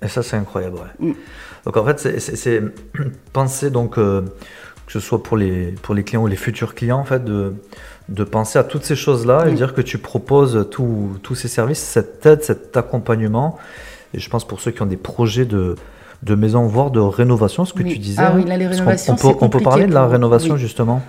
Et 0.00 0.08
ça, 0.08 0.22
c'est 0.22 0.36
incroyable, 0.36 0.76
ouais. 0.76 1.08
Mmh. 1.08 1.12
Donc 1.66 1.76
en 1.76 1.84
fait, 1.84 2.18
c'est 2.18 2.62
penser 3.34 3.68
donc 3.68 3.98
que 4.86 4.92
ce 4.92 5.00
soit 5.00 5.22
pour 5.22 5.36
les 5.36 5.74
pour 5.82 5.94
les 5.94 6.04
clients 6.04 6.22
ou 6.22 6.26
les 6.26 6.36
futurs 6.36 6.74
clients 6.74 6.98
en 6.98 7.04
fait 7.04 7.24
de 7.24 7.54
de 8.08 8.24
penser 8.24 8.58
à 8.58 8.64
toutes 8.64 8.84
ces 8.84 8.96
choses-là 8.96 9.48
et 9.48 9.52
dire 9.52 9.74
que 9.74 9.80
tu 9.80 9.98
proposes 9.98 10.68
tous 10.70 11.34
ces 11.34 11.48
services, 11.48 11.80
cette 11.80 12.24
aide, 12.24 12.42
cet 12.44 12.76
accompagnement. 12.76 13.58
Et 14.14 14.20
je 14.20 14.30
pense 14.30 14.46
pour 14.46 14.60
ceux 14.60 14.70
qui 14.70 14.80
ont 14.82 14.86
des 14.86 14.96
projets 14.96 15.44
de, 15.44 15.74
de 16.22 16.34
maison, 16.36 16.66
voire 16.68 16.92
de 16.92 17.00
rénovation, 17.00 17.64
ce 17.64 17.72
que 17.74 17.82
tu 17.82 17.98
disais. 17.98 18.22
Ah 18.22 18.32
oui, 18.36 18.44
là, 18.44 18.56
les 18.56 18.68
rénovations, 18.68 19.14
on, 19.14 19.16
peut, 19.16 19.38
on 19.40 19.48
peut 19.48 19.58
parler 19.58 19.86
de 19.86 19.92
la 19.92 20.06
rénovation 20.06 20.56
justement 20.56 21.02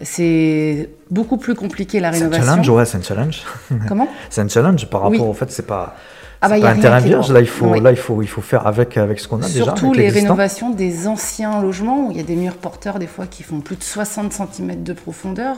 c'est 0.00 0.90
beaucoup 1.10 1.36
plus 1.36 1.54
compliqué 1.54 2.00
la 2.00 2.10
rénovation. 2.10 2.42
C'est 2.42 2.48
un 2.48 2.52
challenge, 2.52 2.68
ouais, 2.70 2.84
c'est 2.86 2.98
un 2.98 3.02
challenge. 3.02 3.42
Comment? 3.88 4.08
C'est 4.30 4.40
un 4.40 4.48
challenge 4.48 4.88
par 4.88 5.02
rapport 5.02 5.28
au 5.28 5.34
fait, 5.34 5.50
c'est 5.50 5.66
pas 5.66 5.96
ah 6.44 6.48
bah, 6.48 6.60
pas 6.60 6.70
un 6.70 6.78
terrain 6.78 6.98
vierge. 6.98 7.32
Là, 7.32 7.40
il 7.40 7.46
faut, 7.46 7.72
là, 7.80 7.92
il 7.92 7.96
faut, 7.96 8.20
il 8.20 8.26
faut 8.26 8.40
faire 8.40 8.66
avec, 8.66 8.96
avec 8.96 9.20
ce 9.20 9.28
qu'on 9.28 9.38
a 9.38 9.42
Surtout 9.42 9.52
déjà. 9.52 9.64
Surtout 9.64 9.92
les 9.94 10.08
rénovations 10.08 10.70
des 10.70 11.06
anciens 11.06 11.62
logements 11.62 12.08
où 12.08 12.10
il 12.10 12.16
y 12.16 12.20
a 12.20 12.24
des 12.24 12.34
murs 12.34 12.56
porteurs 12.56 12.98
des 12.98 13.06
fois 13.06 13.26
qui 13.26 13.44
font 13.44 13.60
plus 13.60 13.76
de 13.76 13.84
60 13.84 14.32
cm 14.32 14.82
de 14.82 14.92
profondeur. 14.92 15.56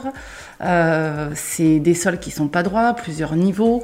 Euh, 0.61 1.31
c'est 1.33 1.79
des 1.79 1.95
sols 1.95 2.19
qui 2.19 2.29
sont 2.29 2.47
pas 2.47 2.61
droits, 2.61 2.93
plusieurs 2.93 3.35
niveaux. 3.35 3.81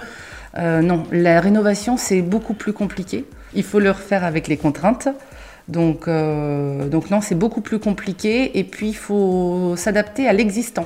Euh, 0.59 0.81
non, 0.81 1.03
la 1.11 1.41
rénovation 1.41 1.97
c'est 1.97 2.21
beaucoup 2.21 2.53
plus 2.53 2.73
compliqué. 2.73 3.25
Il 3.55 3.63
faut 3.63 3.79
le 3.79 3.89
refaire 3.89 4.23
avec 4.23 4.47
les 4.47 4.57
contraintes. 4.57 5.07
Donc, 5.67 6.07
euh, 6.07 6.87
donc 6.87 7.09
non, 7.09 7.19
c'est 7.21 7.35
beaucoup 7.35 7.61
plus 7.61 7.79
compliqué. 7.79 8.59
Et 8.59 8.63
puis 8.63 8.89
il 8.89 8.95
faut 8.95 9.73
s'adapter 9.75 10.27
à 10.27 10.33
l'existant. 10.33 10.85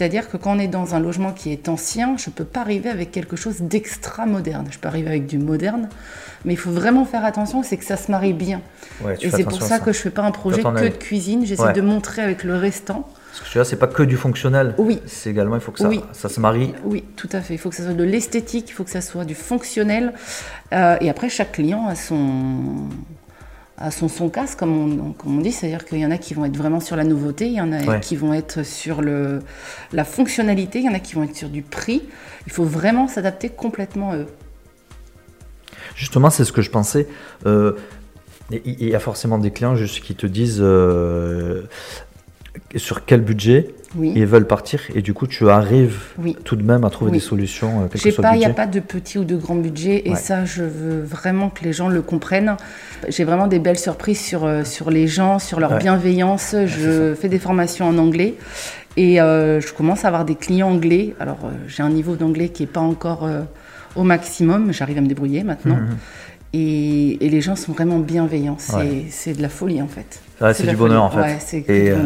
C'est-à-dire 0.00 0.30
que 0.30 0.38
quand 0.38 0.56
on 0.56 0.58
est 0.58 0.66
dans 0.66 0.94
un 0.94 0.98
logement 0.98 1.30
qui 1.30 1.52
est 1.52 1.68
ancien, 1.68 2.16
je 2.16 2.30
ne 2.30 2.34
peux 2.34 2.46
pas 2.46 2.62
arriver 2.62 2.88
avec 2.88 3.10
quelque 3.10 3.36
chose 3.36 3.60
d'extra 3.60 4.24
moderne. 4.24 4.66
Je 4.70 4.78
peux 4.78 4.88
arriver 4.88 5.10
avec 5.10 5.26
du 5.26 5.36
moderne, 5.36 5.90
mais 6.46 6.54
il 6.54 6.56
faut 6.56 6.70
vraiment 6.70 7.04
faire 7.04 7.22
attention, 7.22 7.62
c'est 7.62 7.76
que 7.76 7.84
ça 7.84 7.98
se 7.98 8.10
marie 8.10 8.32
bien. 8.32 8.62
et 9.20 9.28
c'est 9.28 9.44
pour 9.44 9.60
ça, 9.60 9.78
que 9.78 9.92
je 9.92 9.98
ne 9.98 10.02
fais 10.04 10.10
pas 10.10 10.22
un 10.22 10.30
projet 10.30 10.62
que 10.62 10.84
de 10.84 10.88
cuisine, 10.88 11.44
j'essaie 11.44 11.74
de 11.74 11.82
montrer 11.82 12.22
avec 12.22 12.44
le 12.44 12.56
restant. 12.56 13.10
Ce 13.34 13.42
que 13.42 13.48
tu 13.48 13.58
vois, 13.58 13.66
c'est 13.66 13.76
pas 13.76 13.88
que 13.88 14.02
du 14.02 14.16
fonctionnel. 14.16 14.74
Oui. 14.78 15.02
C'est 15.04 15.28
également, 15.28 15.56
il 15.56 15.60
faut 15.60 15.70
que 15.70 15.78
ça, 15.78 15.90
ça 16.14 16.30
se 16.30 16.40
marie. 16.40 16.72
Oui, 16.84 17.04
tout 17.16 17.28
à 17.32 17.42
fait. 17.42 17.52
Il 17.52 17.58
faut 17.58 17.68
que 17.68 17.76
ça 17.76 17.84
soit 17.84 17.92
de 17.92 18.02
l'esthétique, 18.02 18.70
il 18.70 18.72
faut 18.72 18.84
que 18.84 18.90
ça 18.90 19.02
soit 19.02 19.26
du 19.26 19.34
fonctionnel. 19.34 20.14
Euh, 20.72 20.96
et 21.02 21.10
après, 21.10 21.28
chaque 21.28 21.52
client 21.52 21.88
a 21.88 21.94
son, 21.94 22.88
à 23.80 23.90
son 23.90 24.08
son 24.08 24.28
casse, 24.28 24.54
comme 24.54 24.76
on, 24.76 25.12
comme 25.12 25.38
on 25.38 25.40
dit, 25.40 25.52
c'est-à-dire 25.52 25.86
qu'il 25.86 25.98
y 25.98 26.06
en 26.06 26.10
a 26.10 26.18
qui 26.18 26.34
vont 26.34 26.44
être 26.44 26.56
vraiment 26.56 26.80
sur 26.80 26.96
la 26.96 27.04
nouveauté, 27.04 27.46
il 27.46 27.54
y 27.54 27.60
en 27.60 27.72
a 27.72 27.98
qui 27.98 28.14
vont 28.14 28.34
être 28.34 28.62
sur 28.62 29.00
le, 29.00 29.40
la 29.92 30.04
fonctionnalité, 30.04 30.80
il 30.80 30.84
y 30.84 30.88
en 30.88 30.94
a 30.94 31.00
qui 31.00 31.14
vont 31.14 31.22
être 31.22 31.34
sur 31.34 31.48
du 31.48 31.62
prix. 31.62 32.02
Il 32.46 32.52
faut 32.52 32.64
vraiment 32.64 33.08
s'adapter 33.08 33.48
complètement 33.48 34.10
à 34.10 34.18
eux. 34.18 34.26
Justement, 35.96 36.28
c'est 36.28 36.44
ce 36.44 36.52
que 36.52 36.62
je 36.62 36.70
pensais. 36.70 37.08
Euh, 37.46 37.72
il 38.50 38.88
y 38.88 38.94
a 38.94 39.00
forcément 39.00 39.38
des 39.38 39.50
clients 39.50 39.76
juste 39.76 40.00
qui 40.00 40.14
te 40.14 40.26
disent 40.26 40.60
euh, 40.60 41.62
sur 42.76 43.04
quel 43.04 43.22
budget 43.22 43.74
ils 43.98 44.26
veulent 44.26 44.46
partir 44.46 44.80
et 44.94 45.02
du 45.02 45.14
coup 45.14 45.26
tu 45.26 45.48
arrives 45.48 45.98
tout 46.44 46.56
de 46.56 46.62
même 46.62 46.84
à 46.84 46.90
trouver 46.90 47.10
des 47.10 47.18
solutions. 47.18 47.82
Euh, 47.82 48.12
pas, 48.22 48.36
il 48.36 48.38
n'y 48.38 48.44
a 48.44 48.50
pas 48.50 48.66
de 48.66 48.80
petit 48.80 49.18
ou 49.18 49.24
de 49.24 49.36
grand 49.36 49.56
budget 49.56 50.02
et 50.08 50.14
ça 50.14 50.44
je 50.44 50.62
veux 50.62 51.00
vraiment 51.00 51.50
que 51.50 51.64
les 51.64 51.72
gens 51.72 51.88
le 51.88 52.02
comprennent. 52.02 52.56
J'ai 53.08 53.24
vraiment 53.24 53.46
des 53.46 53.58
belles 53.58 53.78
surprises 53.78 54.20
sur, 54.20 54.44
euh, 54.44 54.64
sur 54.64 54.90
les 54.90 55.08
gens, 55.08 55.38
sur 55.38 55.58
leur 55.60 55.78
bienveillance. 55.78 56.54
je 56.66 57.14
fais 57.14 57.28
des 57.28 57.38
formations 57.38 57.88
en 57.88 57.98
anglais 57.98 58.34
et 58.96 59.20
euh, 59.20 59.60
je 59.60 59.72
commence 59.72 60.04
à 60.04 60.08
avoir 60.08 60.24
des 60.24 60.36
clients 60.36 60.70
anglais. 60.70 61.14
Alors 61.18 61.50
j'ai 61.66 61.82
un 61.82 61.90
niveau 61.90 62.14
d'anglais 62.16 62.48
qui 62.50 62.62
n'est 62.62 62.68
pas 62.68 62.80
encore 62.80 63.28
au 63.96 64.04
maximum, 64.04 64.72
j'arrive 64.72 64.98
à 64.98 65.00
me 65.00 65.08
débrouiller 65.08 65.42
maintenant. 65.42 65.76
Mhm. 65.76 65.96
Et, 66.52 67.24
et 67.24 67.28
les 67.28 67.40
gens 67.40 67.56
sont 67.56 67.72
vraiment 67.72 67.98
bienveillants. 67.98 68.58
C'est 68.58 69.32
de 69.32 69.42
la 69.42 69.48
folie 69.48 69.82
en 69.82 69.88
fait. 69.88 70.20
C'est 70.54 70.66
du 70.66 70.76
bonheur 70.76 71.02
en 71.02 71.10
fait. 71.10 71.20
Ouais, 71.20 71.36
c'est 71.40 71.62
que 71.62 71.72
Et, 71.72 71.90
euh. 71.90 71.96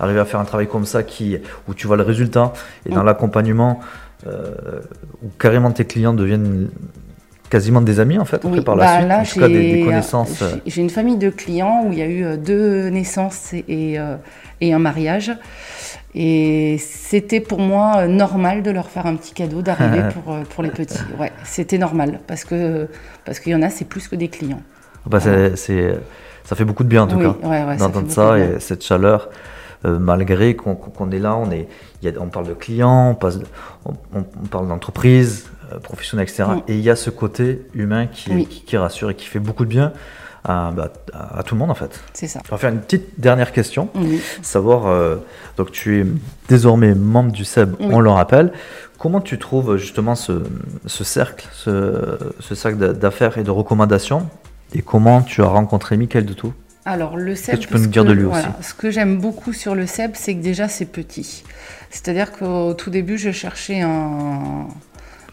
Arriver 0.00 0.20
à 0.20 0.24
faire 0.24 0.40
un 0.40 0.44
travail 0.44 0.66
comme 0.66 0.84
ça 0.84 1.02
qui, 1.02 1.38
où 1.68 1.74
tu 1.74 1.86
vois 1.86 1.96
le 1.96 2.02
résultat 2.02 2.52
et 2.86 2.90
dans 2.90 3.02
Mm. 3.02 3.06
l'accompagnement, 3.06 3.80
euh, 4.26 4.50
où 5.22 5.28
carrément 5.38 5.70
tes 5.70 5.84
clients 5.84 6.14
deviennent 6.14 6.68
quasiment 7.50 7.80
des 7.82 8.00
amis 8.00 8.18
en 8.18 8.24
fait 8.24 8.36
après 8.36 8.48
Oui, 8.48 8.60
par 8.62 8.74
la 8.74 8.84
bah 8.84 8.96
suite, 8.96 9.08
là, 9.08 9.18
en 9.20 9.24
tout 9.24 9.38
cas 9.40 9.48
des, 9.48 9.82
connaissances. 9.84 10.42
euh, 10.42 10.56
j'ai- 10.66 10.80
une 10.80 10.90
famille 10.90 11.18
de 11.18 11.30
clients 11.30 11.84
où 11.86 11.92
il 11.92 11.98
y 11.98 12.02
a 12.02 12.08
eu 12.08 12.36
deux 12.38 12.88
naissances 12.88 13.52
et, 13.52 13.96
un 13.98 14.78
mariage. 14.78 15.30
Et 16.16 16.78
c'était 16.78 17.40
pour 17.40 17.58
moi 17.60 18.06
normal 18.06 18.62
de 18.62 18.70
leur 18.70 18.88
faire 18.88 19.06
un 19.06 19.14
petit 19.16 19.34
cadeau 19.34 19.62
d'arrivée 19.62 20.02
pour, 20.14 20.36
pour 20.48 20.62
les 20.62 20.70
petits. 20.70 20.98
Ouais, 21.18 21.32
c'était 21.44 21.78
normal 21.78 22.20
parce 22.26 22.44
que 22.44 22.88
parce 23.24 23.40
qu'il 23.40 23.52
y 23.52 23.54
en 23.54 23.62
a, 23.62 23.70
c'est 23.70 23.84
plus 23.84 24.08
que 24.08 24.16
des 24.16 24.28
clients. 24.28 24.62
Bah, 25.06 25.20
c'est- 25.20 25.98
ça 26.44 26.56
fait 26.56 26.64
beaucoup 26.64 26.84
de 26.84 26.88
bien 26.88 27.02
en 27.02 27.06
tout 27.06 27.16
Oui, 27.16 27.24
cas. 27.24 27.48
ouais, 27.48 27.64
ouais, 27.64 27.76
d'entendre 27.76 28.10
ça, 28.10 28.38
et 28.38 28.60
cette 28.60 28.84
chaleur, 28.84 29.28
euh, 29.84 29.98
malgré 29.98 30.54
qu'on 30.56 31.10
est 31.10 31.18
là, 31.18 31.36
on, 31.36 31.50
est, 31.50 31.68
il 32.02 32.10
y 32.10 32.14
a- 32.16 32.20
on 32.20 32.28
parle 32.28 32.46
de 32.48 32.54
clients, 32.54 33.10
on, 33.10 33.14
passe 33.14 33.38
on, 33.84 34.22
parle 34.50 34.68
d'entreprise, 34.68 35.46
euh, 35.72 35.78
professionnelle, 35.78 36.26
etc. 36.28 36.44
Mm. 36.56 36.62
Et 36.68 36.74
il 36.74 36.80
y 36.82 36.90
a 36.90 36.96
ce 36.96 37.10
côté 37.10 37.66
humain 37.74 38.06
qui, 38.06 38.30
Oui. 38.32 38.46
qui, 38.46 38.62
qui 38.62 38.76
rassure 38.76 39.10
et 39.10 39.14
qui 39.14 39.26
fait 39.26 39.38
beaucoup 39.40 39.64
de 39.64 39.70
bien 39.70 39.92
à, 40.44 40.70
bah, 40.76 40.90
à- 41.14 41.38
à 41.38 41.42
tout 41.42 41.54
le 41.54 41.58
monde 41.60 41.70
en 41.70 41.74
fait. 41.74 42.00
C'est 42.12 42.26
ça. 42.28 42.40
On 42.50 42.54
va 42.54 42.58
faire 42.58 42.70
une 42.70 42.80
petite 42.80 43.18
dernière 43.18 43.50
question. 43.52 43.88
Oui. 43.94 44.20
Savoir, 44.42 44.86
euh, 44.86 45.16
donc 45.56 45.70
tu 45.72 46.00
es 46.00 46.06
désormais 46.48 46.94
membre 46.94 47.32
du 47.32 47.44
SEB, 47.44 47.74
on 47.80 48.00
le 48.00 48.10
rappelle. 48.10 48.52
Comment 48.98 49.20
tu 49.22 49.38
trouves 49.38 49.76
justement 49.76 50.14
ce, 50.14 50.42
ce 50.86 51.04
cercle, 51.04 51.46
ce, 51.52 52.18
ce 52.40 52.54
cercle 52.54 52.76
d'a- 52.78 52.92
d'affaires 52.92 53.38
et 53.38 53.42
de 53.42 53.50
recommandations 53.50 54.28
Et 54.72 54.82
comment 54.82 55.22
tu 55.22 55.42
as 55.42 55.46
rencontré 55.46 55.96
Michael 55.96 56.24
Dutou 56.26 56.52
Alors 56.84 57.16
le 57.16 57.34
CEB, 57.36 57.58
tu 57.58 57.68
peux 57.68 57.78
nous 57.78 57.86
dire 57.86 58.02
que- 58.02 58.08
de 58.08 58.12
lui 58.12 58.24
voilà, 58.24 58.48
aussi? 58.58 58.68
Ce 58.68 58.74
que 58.74 58.90
j'aime 58.90 59.18
beaucoup 59.18 59.52
sur 59.52 59.74
le 59.74 59.86
CEB, 59.86 60.12
c'est 60.14 60.34
que 60.34 60.42
déjà 60.42 60.68
c'est 60.68 60.86
petit. 60.86 61.44
C'est-à-dire 61.90 62.32
qu'au 62.32 62.74
tout 62.74 62.90
début, 62.90 63.18
je 63.18 63.30
cherchais 63.30 63.80
un, 63.82 64.66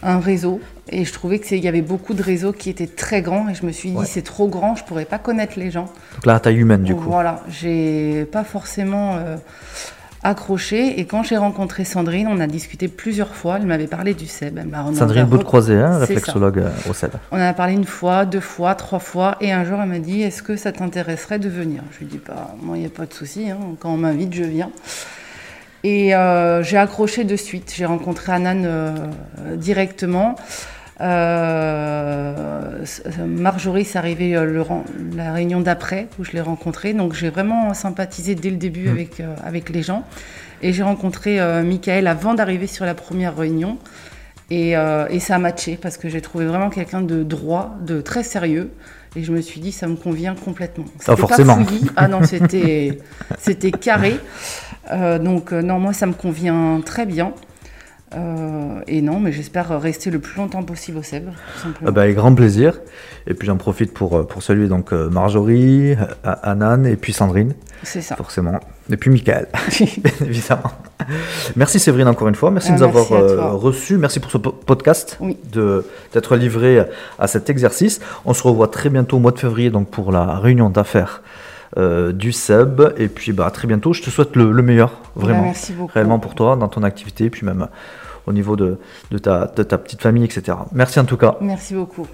un 0.04 0.20
réseau 0.20 0.60
et 0.90 1.06
je 1.06 1.14
trouvais 1.14 1.40
qu'il 1.40 1.58
y 1.64 1.68
avait 1.68 1.82
beaucoup 1.82 2.14
de 2.14 2.22
réseaux 2.22 2.54
qui 2.54 2.70
étaient 2.70 2.86
très 2.88 3.22
grands 3.24 3.50
et 3.50 3.56
je 3.56 3.66
me 3.66 3.72
suis 3.72 3.90
dit 3.92 3.98
Ouais. 3.98 4.06
c'est 4.06 4.22
trop 4.22 4.48
grand, 4.48 4.76
je 4.76 4.84
pourrais 4.84 5.06
pas 5.06 5.18
connaître 5.18 5.58
les 5.58 5.72
gens. 5.72 5.86
Donc 6.16 6.26
là, 6.28 6.40
taille 6.40 6.58
humaine 6.58 6.84
du 6.84 6.94
coup. 6.96 7.04
Voilà, 7.10 7.44
j'ai 7.50 8.26
pas 8.32 8.44
forcément 8.44 9.16
euh, 9.16 9.38
accroché 10.24 11.00
et 11.00 11.06
quand 11.06 11.24
j'ai 11.24 11.38
rencontré 11.38 11.84
Sandrine, 11.84 12.28
on 12.28 12.40
a 12.40 12.48
discuté 12.48 12.88
plusieurs 12.88 13.36
fois. 13.36 13.58
Elle 13.58 13.66
m'avait 13.66 13.88
parlé 13.88 14.14
du 14.14 14.28
CEB. 14.28 14.60
Elle 14.60 14.68
m'a 14.68 14.86
Sandrine 14.94 15.26
Bout-Croisé, 15.26 15.76
hein, 15.76 15.98
réflexologue 15.98 16.60
euh, 16.60 16.70
au 16.90 16.94
SEB. 16.94 17.12
on 17.32 17.38
en 17.38 17.42
a 17.42 17.54
parlé 17.54 17.74
une 17.74 17.86
fois, 17.86 18.26
deux 18.26 18.40
fois, 18.40 18.76
trois 18.76 19.00
fois, 19.00 19.38
et 19.42 19.52
un 19.52 19.64
jour 19.66 19.80
elle 19.82 19.90
m'a 19.90 20.00
dit 20.00 20.22
Est-ce 20.22 20.44
que 20.44 20.56
ça 20.56 20.72
t'intéresserait 20.72 21.40
de 21.40 21.50
venir? 21.50 21.82
Je 21.94 22.00
lui 22.00 22.06
dis 22.06 22.20
pas, 22.20 22.56
moi 22.62 22.78
il 22.78 22.82
n'y 22.82 22.86
a 22.86 22.90
pas 22.90 23.06
de 23.06 23.14
souci, 23.14 23.50
hein, 23.50 23.58
quand 23.80 23.92
on 23.92 23.98
m'invite, 23.98 24.34
je 24.34 24.44
viens. 24.44 24.72
Et 25.84 26.14
euh, 26.14 26.62
j'ai 26.62 26.78
accroché 26.78 27.24
de 27.24 27.36
suite. 27.36 27.74
J'ai 27.76 27.86
rencontré 27.86 28.32
Anan 28.32 28.64
euh, 28.66 28.94
directement. 29.56 30.36
Euh, 31.02 32.86
Marjorie, 33.26 33.86
c'est 33.86 33.98
arrivé 33.98 34.36
euh, 34.36 34.46
le 34.46 34.64
la 35.16 35.34
réunion 35.34 35.62
d'après 35.62 36.08
où 36.20 36.24
je 36.24 36.32
l'ai 36.32 36.42
rencontré. 36.42 36.94
Donc 36.94 37.14
j'ai 37.14 37.30
vraiment 37.30 37.74
sympathisé 37.74 38.36
dès 38.36 38.50
le 38.50 38.58
début 38.58 38.90
avec, 38.90 39.20
euh, 39.20 39.36
avec 39.44 39.70
les 39.70 39.82
gens. 39.82 40.04
Et 40.62 40.74
j'ai 40.74 40.84
rencontré 40.84 41.40
euh, 41.40 41.64
Michael 41.64 42.08
avant 42.08 42.34
d'arriver 42.34 42.68
sur 42.68 42.86
la 42.86 42.94
première 42.94 43.36
réunion. 43.36 43.78
Et, 44.54 44.72
et 44.72 45.20
ça 45.22 45.36
a 45.36 45.38
matché 45.38 45.80
parce 45.82 45.96
que 45.96 46.10
j'ai 46.10 46.20
trouvé 46.20 46.46
vraiment 46.46 46.70
quelqu'un 46.70 47.00
de 47.00 47.24
droit, 47.24 47.78
de 47.86 48.02
très 48.02 48.22
sérieux. 48.22 48.70
Et 49.16 49.24
je 49.24 49.32
me 49.32 49.40
suis 49.40 49.62
dit, 49.62 49.72
ça 49.72 49.88
me 49.88 49.96
convient 49.96 50.36
complètement. 50.36 50.84
C'était 51.00 51.16
forcément. 51.16 51.56
Pas 51.56 51.64
fouillis. 51.64 51.90
Ah 51.96 52.10
non, 52.10 52.20
c'était, 52.24 53.72
carré. 53.82 54.20
Donc, 55.22 55.54
non, 55.54 55.80
moi, 55.80 55.94
ça 55.94 56.06
me 56.06 56.12
convient 56.12 56.82
très 56.86 57.06
bien. 57.06 57.32
Euh, 58.14 58.82
et 58.88 59.02
non, 59.02 59.20
mais 59.22 59.32
j'espère 59.32 59.80
rester 59.80 60.10
le 60.12 60.20
plus 60.20 60.36
longtemps 60.38 60.64
possible 60.64 60.98
au 60.98 61.04
SEB, 61.04 61.30
tout. 61.72 61.84
Ah 61.88 61.92
bah, 61.92 62.02
avec 62.02 62.16
grand 62.16 62.34
plaisir. 62.36 62.80
Et 63.26 63.34
puis 63.34 63.48
j'en 63.48 63.56
profite 63.58 63.94
pour, 63.94 64.18
euh, 64.18 64.24
pour 64.24 64.44
saluer 64.44 64.68
donc 64.68 64.92
euh, 64.92 65.10
Marjorie, 65.10 65.96
Anan 66.24 66.86
et 66.86 66.98
puis 66.98 67.14
Sandrine, 67.14 67.54
C'est 67.84 68.02
ça. 68.02 68.16
forcément. 68.18 68.60
Et 68.92 68.98
puis 68.98 69.10
Michael, 69.12 69.48
évidemment. 70.26 70.72
Merci 71.56 71.80
Séverine 71.80 72.08
encore 72.10 72.28
une 72.28 72.36
fois. 72.36 72.52
Merci 72.52 72.72
de 72.72 72.78
nous 72.78 72.84
avoir 72.84 73.06
merci 73.12 73.36
reçus. 73.66 73.98
Merci 73.98 74.20
pour 74.20 74.30
ce 74.32 74.38
po- 74.38 74.52
podcast, 74.52 75.18
Oui. 75.22 75.38
de 75.54 75.86
d'être 76.14 76.36
livré 76.36 76.86
à 77.18 77.28
cet 77.28 77.50
exercice. 77.50 78.02
On 78.26 78.34
se 78.34 78.44
revoit 78.44 78.68
très 78.68 78.90
bientôt 78.90 79.18
au 79.18 79.20
mois 79.22 79.32
de 79.32 79.40
février 79.40 79.70
donc 79.70 79.90
pour 79.90 80.12
la 80.12 80.38
réunion 80.38 80.70
d'affaires 80.70 81.22
euh, 81.78 82.12
du 82.12 82.32
SEB. 82.32 82.94
Et 82.98 83.08
puis 83.08 83.32
bah, 83.32 83.46
à 83.48 83.52
très 83.52 83.68
bientôt. 83.68 83.94
Je 83.94 84.02
te 84.02 84.10
souhaite 84.10 84.36
le, 84.36 84.52
le 84.52 84.62
meilleur, 84.64 84.92
vraiment. 85.16 85.40
Bah, 85.40 85.46
merci 85.46 85.74
beaucoup. 85.74 85.92
réellement 85.94 86.20
pour 86.20 86.36
toi, 86.36 86.56
dans 86.56 86.68
ton 86.68 86.84
activité, 86.84 87.30
puis 87.30 87.46
même 87.46 87.68
au 88.28 88.34
niveau 88.34 88.56
de, 88.56 88.78
de, 89.10 89.18
ta, 89.18 89.52
de 89.56 89.64
ta 89.64 89.78
petite 89.78 90.02
famille, 90.02 90.24
etc. 90.24 90.58
Merci 90.74 91.00
en 91.00 91.06
tout 91.06 91.18
cas. 91.18 91.38
Merci 91.42 91.74
beaucoup. 91.74 92.06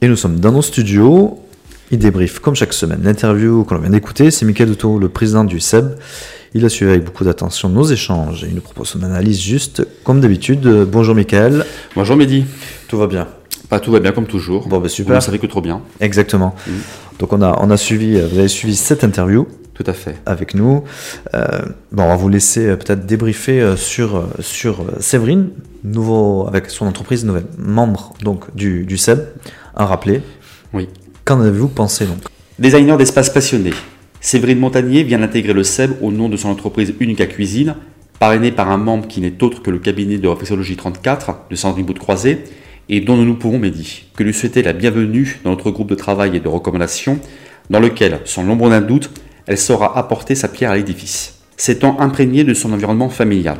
Et 0.00 0.08
nous 0.08 0.16
sommes 0.16 0.40
dans 0.40 0.52
nos 0.52 0.62
studios. 0.62 1.38
Il 1.90 1.98
débriefe 1.98 2.38
comme 2.38 2.54
chaque 2.54 2.72
semaine 2.72 3.00
l'interview 3.02 3.64
qu'on 3.64 3.76
vient 3.78 3.90
d'écouter. 3.90 4.30
C'est 4.30 4.46
Michael 4.46 4.70
Duto, 4.70 4.98
le 4.98 5.08
président 5.10 5.44
du 5.44 5.60
SEB. 5.60 5.98
Il 6.54 6.64
a 6.64 6.68
suivi 6.68 6.90
avec 6.90 7.04
beaucoup 7.04 7.24
d'attention 7.24 7.68
nos 7.68 7.84
échanges 7.84 8.44
et 8.44 8.48
il 8.48 8.54
nous 8.54 8.60
propose 8.60 8.88
son 8.88 9.02
analyse 9.02 9.40
juste 9.40 9.86
comme 10.04 10.20
d'habitude. 10.20 10.66
Euh, 10.66 10.84
Bonjour 10.86 11.14
Michael. 11.14 11.64
Bonjour 11.94 12.16
Mehdi. 12.16 12.44
Tout 12.88 12.98
va 12.98 13.06
bien 13.06 13.26
Pas 13.70 13.80
tout 13.80 13.90
va 13.92 14.00
bien 14.00 14.12
comme 14.12 14.26
toujours. 14.26 14.68
Bon, 14.68 14.76
bah, 14.78 14.82
Vous 14.84 14.88
super. 14.88 15.14
ne 15.16 15.20
savez 15.20 15.38
que 15.38 15.46
trop 15.46 15.60
bien. 15.62 15.80
Exactement. 16.00 16.54
Mhm. 16.66 16.74
Donc 17.22 17.32
on 17.32 17.40
a, 17.40 17.56
on 17.62 17.70
a 17.70 17.76
suivi, 17.76 18.16
euh, 18.16 18.26
vous 18.26 18.36
avez 18.40 18.48
suivi 18.48 18.74
cette 18.74 19.04
interview 19.04 19.46
Tout 19.74 19.84
à 19.86 19.92
fait. 19.92 20.16
avec 20.26 20.54
nous. 20.54 20.82
Euh, 21.34 21.62
bon, 21.92 22.02
on 22.02 22.08
va 22.08 22.16
vous 22.16 22.28
laisser 22.28 22.66
euh, 22.66 22.74
peut-être 22.74 23.06
débriefer 23.06 23.76
sur, 23.76 24.24
sur 24.40 24.84
Séverine, 24.98 25.50
nouveau, 25.84 26.48
avec 26.48 26.68
son 26.68 26.84
entreprise, 26.84 27.24
nouvelle 27.24 27.46
membre 27.56 28.12
donc, 28.24 28.52
du, 28.56 28.84
du 28.84 28.98
SEB. 28.98 29.20
Un 29.76 29.84
rappelé. 29.84 30.20
Oui. 30.74 30.88
Qu'en 31.24 31.40
avez-vous 31.40 31.68
pensé 31.68 32.06
donc? 32.06 32.18
Designer 32.58 32.96
d'espace 32.96 33.30
passionné. 33.30 33.70
Séverine 34.20 34.58
Montagnier 34.58 35.04
vient 35.04 35.20
d'intégrer 35.20 35.52
le 35.52 35.62
SEB 35.62 35.92
au 36.02 36.10
nom 36.10 36.28
de 36.28 36.36
son 36.36 36.48
entreprise 36.48 36.92
Unica 36.98 37.26
Cuisine, 37.26 37.76
parrainée 38.18 38.50
par 38.50 38.68
un 38.68 38.78
membre 38.78 39.06
qui 39.06 39.20
n'est 39.20 39.40
autre 39.44 39.62
que 39.62 39.70
le 39.70 39.78
cabinet 39.78 40.18
de 40.18 40.26
réflexologie 40.26 40.74
34 40.74 41.42
de 41.48 41.54
Sandrine 41.54 41.86
Bout 41.86 41.94
de 41.94 42.00
Croisé, 42.00 42.42
et 42.88 43.00
dont 43.00 43.16
nous 43.16 43.24
nous 43.24 43.36
pouvons, 43.36 43.58
Mehdi, 43.58 44.04
que 44.16 44.22
lui 44.22 44.34
souhaiter 44.34 44.62
la 44.62 44.72
bienvenue 44.72 45.40
dans 45.44 45.50
notre 45.50 45.70
groupe 45.70 45.88
de 45.88 45.94
travail 45.94 46.36
et 46.36 46.40
de 46.40 46.48
recommandation, 46.48 47.18
dans 47.70 47.80
lequel, 47.80 48.20
sans 48.24 48.42
l'ombre 48.42 48.70
d'un 48.70 48.80
doute, 48.80 49.10
elle 49.46 49.58
saura 49.58 49.96
apporter 49.98 50.34
sa 50.34 50.48
pierre 50.48 50.70
à 50.70 50.76
l'édifice. 50.76 51.40
S'étant 51.56 52.00
imprégnée 52.00 52.44
de 52.44 52.54
son 52.54 52.72
environnement 52.72 53.08
familial, 53.08 53.58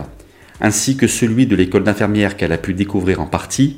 ainsi 0.61 0.97
que 0.97 1.07
celui 1.07 1.47
de 1.47 1.57
l'école 1.57 1.85
d'infirmière 1.85 2.37
qu'elle 2.37 2.53
a 2.53 2.59
pu 2.59 2.75
découvrir 2.75 3.21
en 3.21 3.27
partie, 3.27 3.77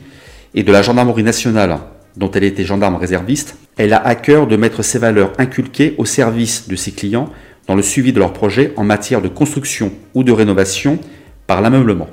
et 0.55 0.63
de 0.63 0.73
la 0.73 0.83
gendarmerie 0.83 1.23
nationale 1.23 1.79
dont 2.17 2.31
elle 2.31 2.45
était 2.45 2.65
gendarme 2.65 2.97
réserviste, 2.97 3.57
elle 3.77 3.93
a 3.93 4.07
à 4.07 4.15
cœur 4.15 4.47
de 4.47 4.57
mettre 4.57 4.83
ses 4.83 4.99
valeurs 4.99 5.33
inculquées 5.39 5.95
au 5.99 6.05
service 6.05 6.69
de 6.69 6.77
ses 6.77 6.93
clients 6.93 7.29
dans 7.67 7.75
le 7.75 7.83
suivi 7.83 8.13
de 8.13 8.19
leurs 8.19 8.33
projets 8.33 8.73
en 8.77 8.85
matière 8.85 9.21
de 9.21 9.29
construction 9.29 9.93
ou 10.15 10.23
de 10.23 10.33
rénovation 10.33 10.99
par 11.47 11.61
l'ameublement. 11.61 12.09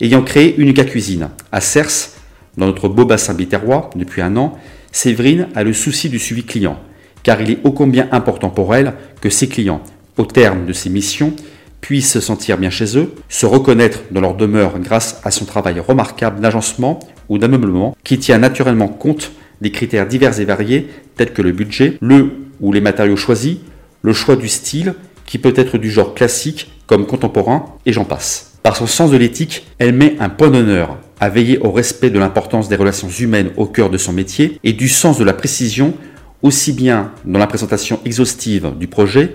Ayant 0.00 0.22
créé 0.22 0.56
Unica 0.58 0.84
Cuisine 0.84 1.28
à 1.52 1.60
Cers, 1.60 2.13
dans 2.56 2.66
notre 2.66 2.88
beau 2.88 3.04
bassin 3.04 3.34
biterrois 3.34 3.90
depuis 3.96 4.22
un 4.22 4.36
an, 4.36 4.58
Séverine 4.92 5.48
a 5.54 5.64
le 5.64 5.72
souci 5.72 6.08
du 6.08 6.18
suivi 6.18 6.44
client, 6.44 6.78
car 7.22 7.40
il 7.40 7.50
est 7.50 7.58
ô 7.64 7.72
combien 7.72 8.08
important 8.12 8.50
pour 8.50 8.74
elle 8.74 8.94
que 9.20 9.30
ses 9.30 9.48
clients, 9.48 9.82
au 10.18 10.24
terme 10.24 10.66
de 10.66 10.72
ses 10.72 10.90
missions, 10.90 11.34
puissent 11.80 12.12
se 12.12 12.20
sentir 12.20 12.56
bien 12.56 12.70
chez 12.70 12.96
eux, 12.96 13.12
se 13.28 13.44
reconnaître 13.44 14.00
dans 14.10 14.20
leur 14.20 14.34
demeure 14.34 14.78
grâce 14.78 15.20
à 15.24 15.30
son 15.30 15.44
travail 15.44 15.80
remarquable 15.80 16.40
d'agencement 16.40 17.00
ou 17.28 17.38
d'ameublement, 17.38 17.96
qui 18.04 18.18
tient 18.18 18.38
naturellement 18.38 18.88
compte 18.88 19.32
des 19.60 19.70
critères 19.70 20.06
divers 20.06 20.40
et 20.40 20.44
variés 20.44 20.88
tels 21.16 21.32
que 21.32 21.42
le 21.42 21.52
budget, 21.52 21.98
le 22.00 22.30
ou 22.60 22.72
les 22.72 22.80
matériaux 22.80 23.16
choisis, 23.16 23.58
le 24.02 24.12
choix 24.12 24.36
du 24.36 24.48
style, 24.48 24.94
qui 25.26 25.38
peut 25.38 25.54
être 25.56 25.76
du 25.76 25.90
genre 25.90 26.14
classique 26.14 26.70
comme 26.86 27.06
contemporain, 27.06 27.66
et 27.84 27.92
j'en 27.92 28.04
passe. 28.04 28.58
Par 28.62 28.76
son 28.76 28.86
sens 28.86 29.10
de 29.10 29.16
l'éthique, 29.16 29.66
elle 29.78 29.94
met 29.94 30.16
un 30.20 30.28
point 30.28 30.50
d'honneur 30.50 30.98
à 31.24 31.30
veiller 31.30 31.58
au 31.60 31.70
respect 31.70 32.10
de 32.10 32.18
l'importance 32.18 32.68
des 32.68 32.76
relations 32.76 33.08
humaines 33.08 33.50
au 33.56 33.64
cœur 33.64 33.88
de 33.88 33.96
son 33.96 34.12
métier 34.12 34.60
et 34.62 34.74
du 34.74 34.90
sens 34.90 35.16
de 35.16 35.24
la 35.24 35.32
précision, 35.32 35.94
aussi 36.42 36.74
bien 36.74 37.12
dans 37.24 37.38
la 37.38 37.46
présentation 37.46 37.98
exhaustive 38.04 38.72
du 38.78 38.88
projet 38.88 39.32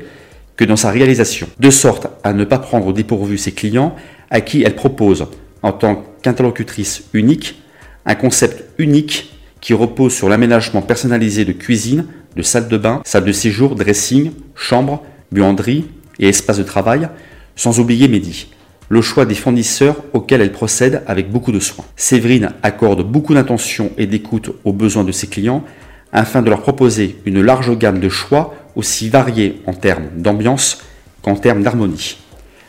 que 0.55 0.65
dans 0.65 0.75
sa 0.75 0.91
réalisation, 0.91 1.47
de 1.59 1.71
sorte 1.71 2.05
à 2.23 2.33
ne 2.33 2.45
pas 2.45 2.59
prendre 2.59 2.85
au 2.85 2.93
dépourvu 2.93 3.39
ses 3.39 3.53
clients 3.53 3.95
à 4.29 4.39
qui 4.41 4.61
elle 4.61 4.75
propose, 4.75 5.25
en 5.63 5.71
tant 5.71 6.05
qu'interlocutrice 6.21 7.05
unique, 7.13 7.59
un 8.05 8.13
concept 8.13 8.65
unique 8.77 9.33
qui 9.59 9.73
repose 9.73 10.13
sur 10.13 10.29
l'aménagement 10.29 10.83
personnalisé 10.83 11.43
de 11.43 11.53
cuisine, 11.53 12.05
de 12.35 12.43
salle 12.43 12.67
de 12.67 12.77
bain, 12.77 13.01
salle 13.03 13.25
de 13.25 13.31
séjour, 13.31 13.73
dressing, 13.73 14.29
chambre, 14.53 15.03
buanderie 15.31 15.85
et 16.19 16.29
espace 16.29 16.59
de 16.59 16.63
travail, 16.63 17.09
sans 17.55 17.79
oublier 17.79 18.07
Mehdi, 18.07 18.45
le 18.89 19.01
choix 19.01 19.25
des 19.25 19.35
fournisseurs 19.35 20.03
auxquels 20.13 20.41
elle 20.41 20.51
procède 20.51 21.03
avec 21.07 21.31
beaucoup 21.31 21.51
de 21.51 21.59
soin. 21.59 21.85
Séverine 21.95 22.53
accorde 22.63 23.03
beaucoup 23.03 23.35
d'attention 23.35 23.91
et 23.97 24.07
d'écoute 24.07 24.51
aux 24.65 24.73
besoins 24.73 25.03
de 25.03 25.11
ses 25.11 25.27
clients, 25.27 25.63
afin 26.11 26.41
de 26.41 26.49
leur 26.49 26.61
proposer 26.61 27.17
une 27.25 27.41
large 27.41 27.77
gamme 27.77 27.99
de 27.99 28.09
choix 28.09 28.55
aussi 28.75 29.09
variés 29.09 29.61
en 29.67 29.73
termes 29.73 30.07
d'ambiance 30.17 30.81
qu'en 31.21 31.35
termes 31.35 31.61
d'harmonie. 31.61 32.17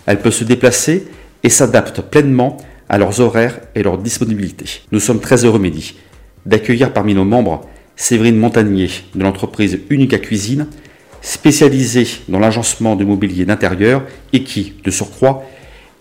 Elle 0.04 0.20
peut 0.20 0.30
se 0.30 0.44
déplacer 0.44 1.08
et 1.42 1.48
s'adapte 1.48 2.02
pleinement 2.02 2.58
à 2.88 2.98
leurs 2.98 3.20
horaires 3.20 3.58
et 3.74 3.82
leur 3.82 3.96
disponibilité. 3.96 4.82
Nous 4.92 5.00
sommes 5.00 5.20
très 5.20 5.44
heureux, 5.44 5.58
Mehdi, 5.58 5.94
d'accueillir 6.44 6.92
parmi 6.92 7.14
nos 7.14 7.24
membres 7.24 7.62
Séverine 7.96 8.36
Montagnier 8.36 8.90
de 9.14 9.22
l'entreprise 9.22 9.80
Unica 9.88 10.18
Cuisine, 10.18 10.66
spécialisée 11.22 12.08
dans 12.28 12.38
l'agencement 12.38 12.96
de 12.96 13.04
mobilier 13.04 13.44
d'intérieur 13.44 14.02
et 14.32 14.42
qui, 14.42 14.74
de 14.84 14.90
surcroît, 14.90 15.44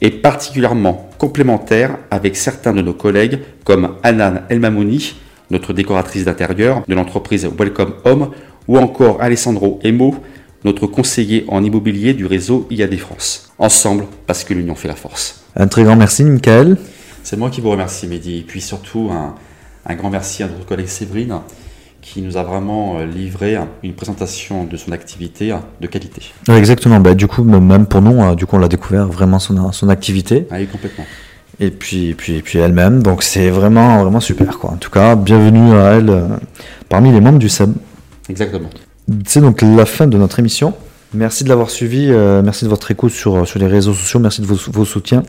est 0.02 0.12
particulièrement 0.12 1.10
complémentaire 1.18 1.98
avec 2.12 2.36
certains 2.36 2.74
de 2.74 2.82
nos 2.82 2.94
collègues 2.94 3.40
comme 3.64 3.96
Anan 4.04 4.42
Elmamouni, 4.50 5.16
notre 5.52 5.74
décoratrice 5.74 6.26
d'intérieur 6.26 6.84
de 6.88 6.96
l'entreprise 6.96 7.48
Welcome 7.58 7.94
Home, 8.06 8.32
ou 8.68 8.78
encore 8.78 9.22
Alessandro 9.22 9.80
Emo, 9.84 10.16
notre 10.64 10.88
conseiller 10.88 11.46
en 11.48 11.64
immobilier 11.64 12.14
du 12.14 12.26
réseau 12.26 12.68
IAD 12.70 12.98
France. 12.98 13.52
Ensemble, 13.58 14.06
parce 14.28 14.44
que 14.44 14.54
l'union 14.54 14.76
fait 14.76 14.88
la 14.88 14.96
force. 14.96 15.44
Un 15.56 15.68
très 15.68 15.84
grand 15.84 15.96
merci, 15.96 16.24
Michael. 16.24 16.78
C'est 17.24 17.38
moi 17.38 17.50
qui 17.50 17.62
vous 17.62 17.72
remercie, 17.72 18.08
Mehdi. 18.08 18.40
Et 18.40 18.42
puis 18.42 18.62
surtout, 18.62 19.10
un, 19.12 19.36
un 19.86 19.96
grand 19.96 20.10
merci 20.10 20.44
à 20.44 20.48
notre 20.48 20.66
collègue 20.66 20.88
Séverine 20.88 21.40
qui 22.02 22.22
nous 22.22 22.38
a 22.38 22.44
vraiment 22.44 22.98
euh, 22.98 23.06
livré 23.06 23.58
une 23.84 23.94
présentation 23.94 24.64
de 24.64 24.78
son 24.78 24.92
activité 24.92 25.54
de 25.82 25.88
qualité. 25.88 26.22
exactement. 26.50 27.00
Bah, 27.00 27.14
du 27.14 27.28
coup, 27.28 27.44
même 27.44 27.86
pour 27.86 28.02
nous, 28.02 28.22
euh, 28.22 28.36
du 28.36 28.46
coup, 28.46 28.56
on 28.56 28.60
l'a 28.60 28.68
découvert 28.68 29.08
vraiment 29.08 29.40
son, 29.40 29.72
son 29.72 29.90
activité. 29.90 30.48
Ah 30.52 30.56
oui, 30.58 30.68
complètement. 30.68 31.06
Et 31.60 31.72
puis, 31.72 32.14
puis, 32.14 32.42
puis 32.42 32.60
elle-même. 32.60 33.04
Donc, 33.04 33.22
c'est 33.24 33.50
vraiment, 33.50 34.02
vraiment 34.04 34.22
super. 34.22 34.58
Quoi. 34.60 34.72
En 34.72 34.78
tout 34.78 34.90
cas, 34.90 35.16
bienvenue 35.16 35.74
à 35.74 35.98
elle 35.98 36.10
euh, 36.10 36.28
parmi 36.88 37.12
les 37.12 37.20
membres 37.20 37.40
du 37.40 37.50
SEB. 37.50 37.74
Exactement. 38.30 38.70
C'est 39.26 39.42
donc 39.42 39.62
la 39.62 39.86
fin 39.86 40.08
de 40.08 40.18
notre 40.18 40.40
émission. 40.40 40.74
Merci 41.14 41.44
de 41.44 41.50
l'avoir 41.50 41.72
suivi. 41.72 42.12
merci 42.44 42.66
de 42.66 42.70
votre 42.70 42.92
écoute 42.92 43.12
sur, 43.12 43.48
sur 43.48 43.58
les 43.58 43.66
réseaux 43.66 43.96
sociaux. 43.96 44.20
Merci 44.20 44.42
de 44.42 44.46
vos, 44.46 44.60
vos 44.72 44.86
soutiens. 44.86 45.24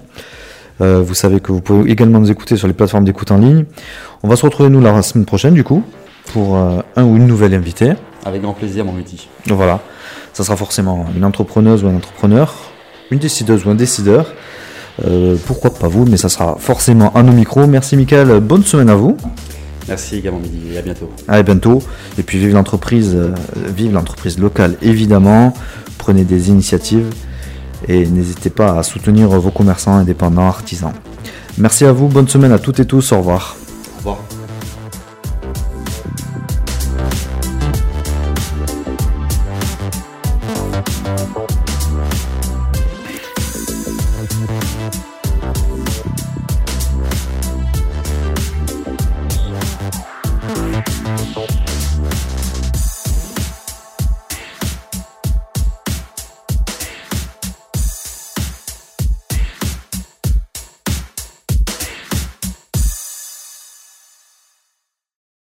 vous 0.78 1.14
savez 1.14 1.40
que 1.40 1.50
vous 1.50 1.62
pouvez 1.62 1.90
également 1.90 2.20
nous 2.20 2.30
écouter 2.30 2.58
sur 2.58 2.68
les 2.68 2.74
plateformes 2.74 3.06
d'écoute 3.06 3.30
en 3.30 3.38
ligne. 3.38 3.64
On 4.22 4.28
va 4.28 4.36
se 4.36 4.44
retrouver 4.44 4.68
nous 4.68 4.82
la 4.82 5.00
semaine 5.00 5.24
prochaine 5.24 5.54
du 5.54 5.64
coup 5.64 5.82
pour 6.32 6.56
euh, 6.56 6.80
un 6.96 7.04
ou 7.04 7.16
une 7.16 7.26
nouvelle 7.26 7.54
invitée. 7.54 7.92
Avec 8.24 8.42
grand 8.42 8.52
plaisir, 8.52 8.84
mon 8.84 8.94
outil. 8.94 9.28
Voilà, 9.46 9.80
ça 10.32 10.44
sera 10.44 10.56
forcément 10.56 11.06
une 11.16 11.24
entrepreneuse 11.24 11.84
ou 11.84 11.88
un 11.88 11.96
entrepreneur, 11.96 12.54
une 13.10 13.18
décideuse 13.18 13.64
ou 13.64 13.70
un 13.70 13.74
décideur. 13.74 14.32
Euh, 15.04 15.36
pourquoi 15.46 15.72
pas 15.72 15.88
vous, 15.88 16.04
mais 16.04 16.16
ça 16.16 16.28
sera 16.28 16.56
forcément 16.58 17.12
à 17.14 17.22
nos 17.22 17.32
micros. 17.32 17.66
Merci 17.66 17.96
Michael, 17.96 18.40
bonne 18.40 18.64
semaine 18.64 18.90
à 18.90 18.94
vous. 18.94 19.16
Merci 19.88 20.16
également 20.16 20.40
Midi 20.40 20.74
et 20.74 20.78
à 20.78 20.82
bientôt. 20.82 21.10
À 21.26 21.42
bientôt. 21.42 21.82
Et 22.18 22.22
puis 22.22 22.38
vive 22.38 22.54
l'entreprise, 22.54 23.14
euh, 23.14 23.34
vive 23.74 23.92
l'entreprise 23.92 24.38
locale 24.38 24.76
évidemment. 24.82 25.54
Prenez 25.98 26.24
des 26.24 26.48
initiatives 26.48 27.06
et 27.88 28.06
n'hésitez 28.06 28.50
pas 28.50 28.78
à 28.78 28.82
soutenir 28.82 29.28
vos 29.28 29.50
commerçants 29.50 29.94
indépendants, 29.94 30.46
artisans. 30.46 30.92
Merci 31.58 31.84
à 31.84 31.92
vous, 31.92 32.08
bonne 32.08 32.28
semaine 32.28 32.52
à 32.52 32.58
toutes 32.58 32.80
et 32.80 32.84
tous, 32.84 33.12
au 33.12 33.18
revoir. 33.18 33.56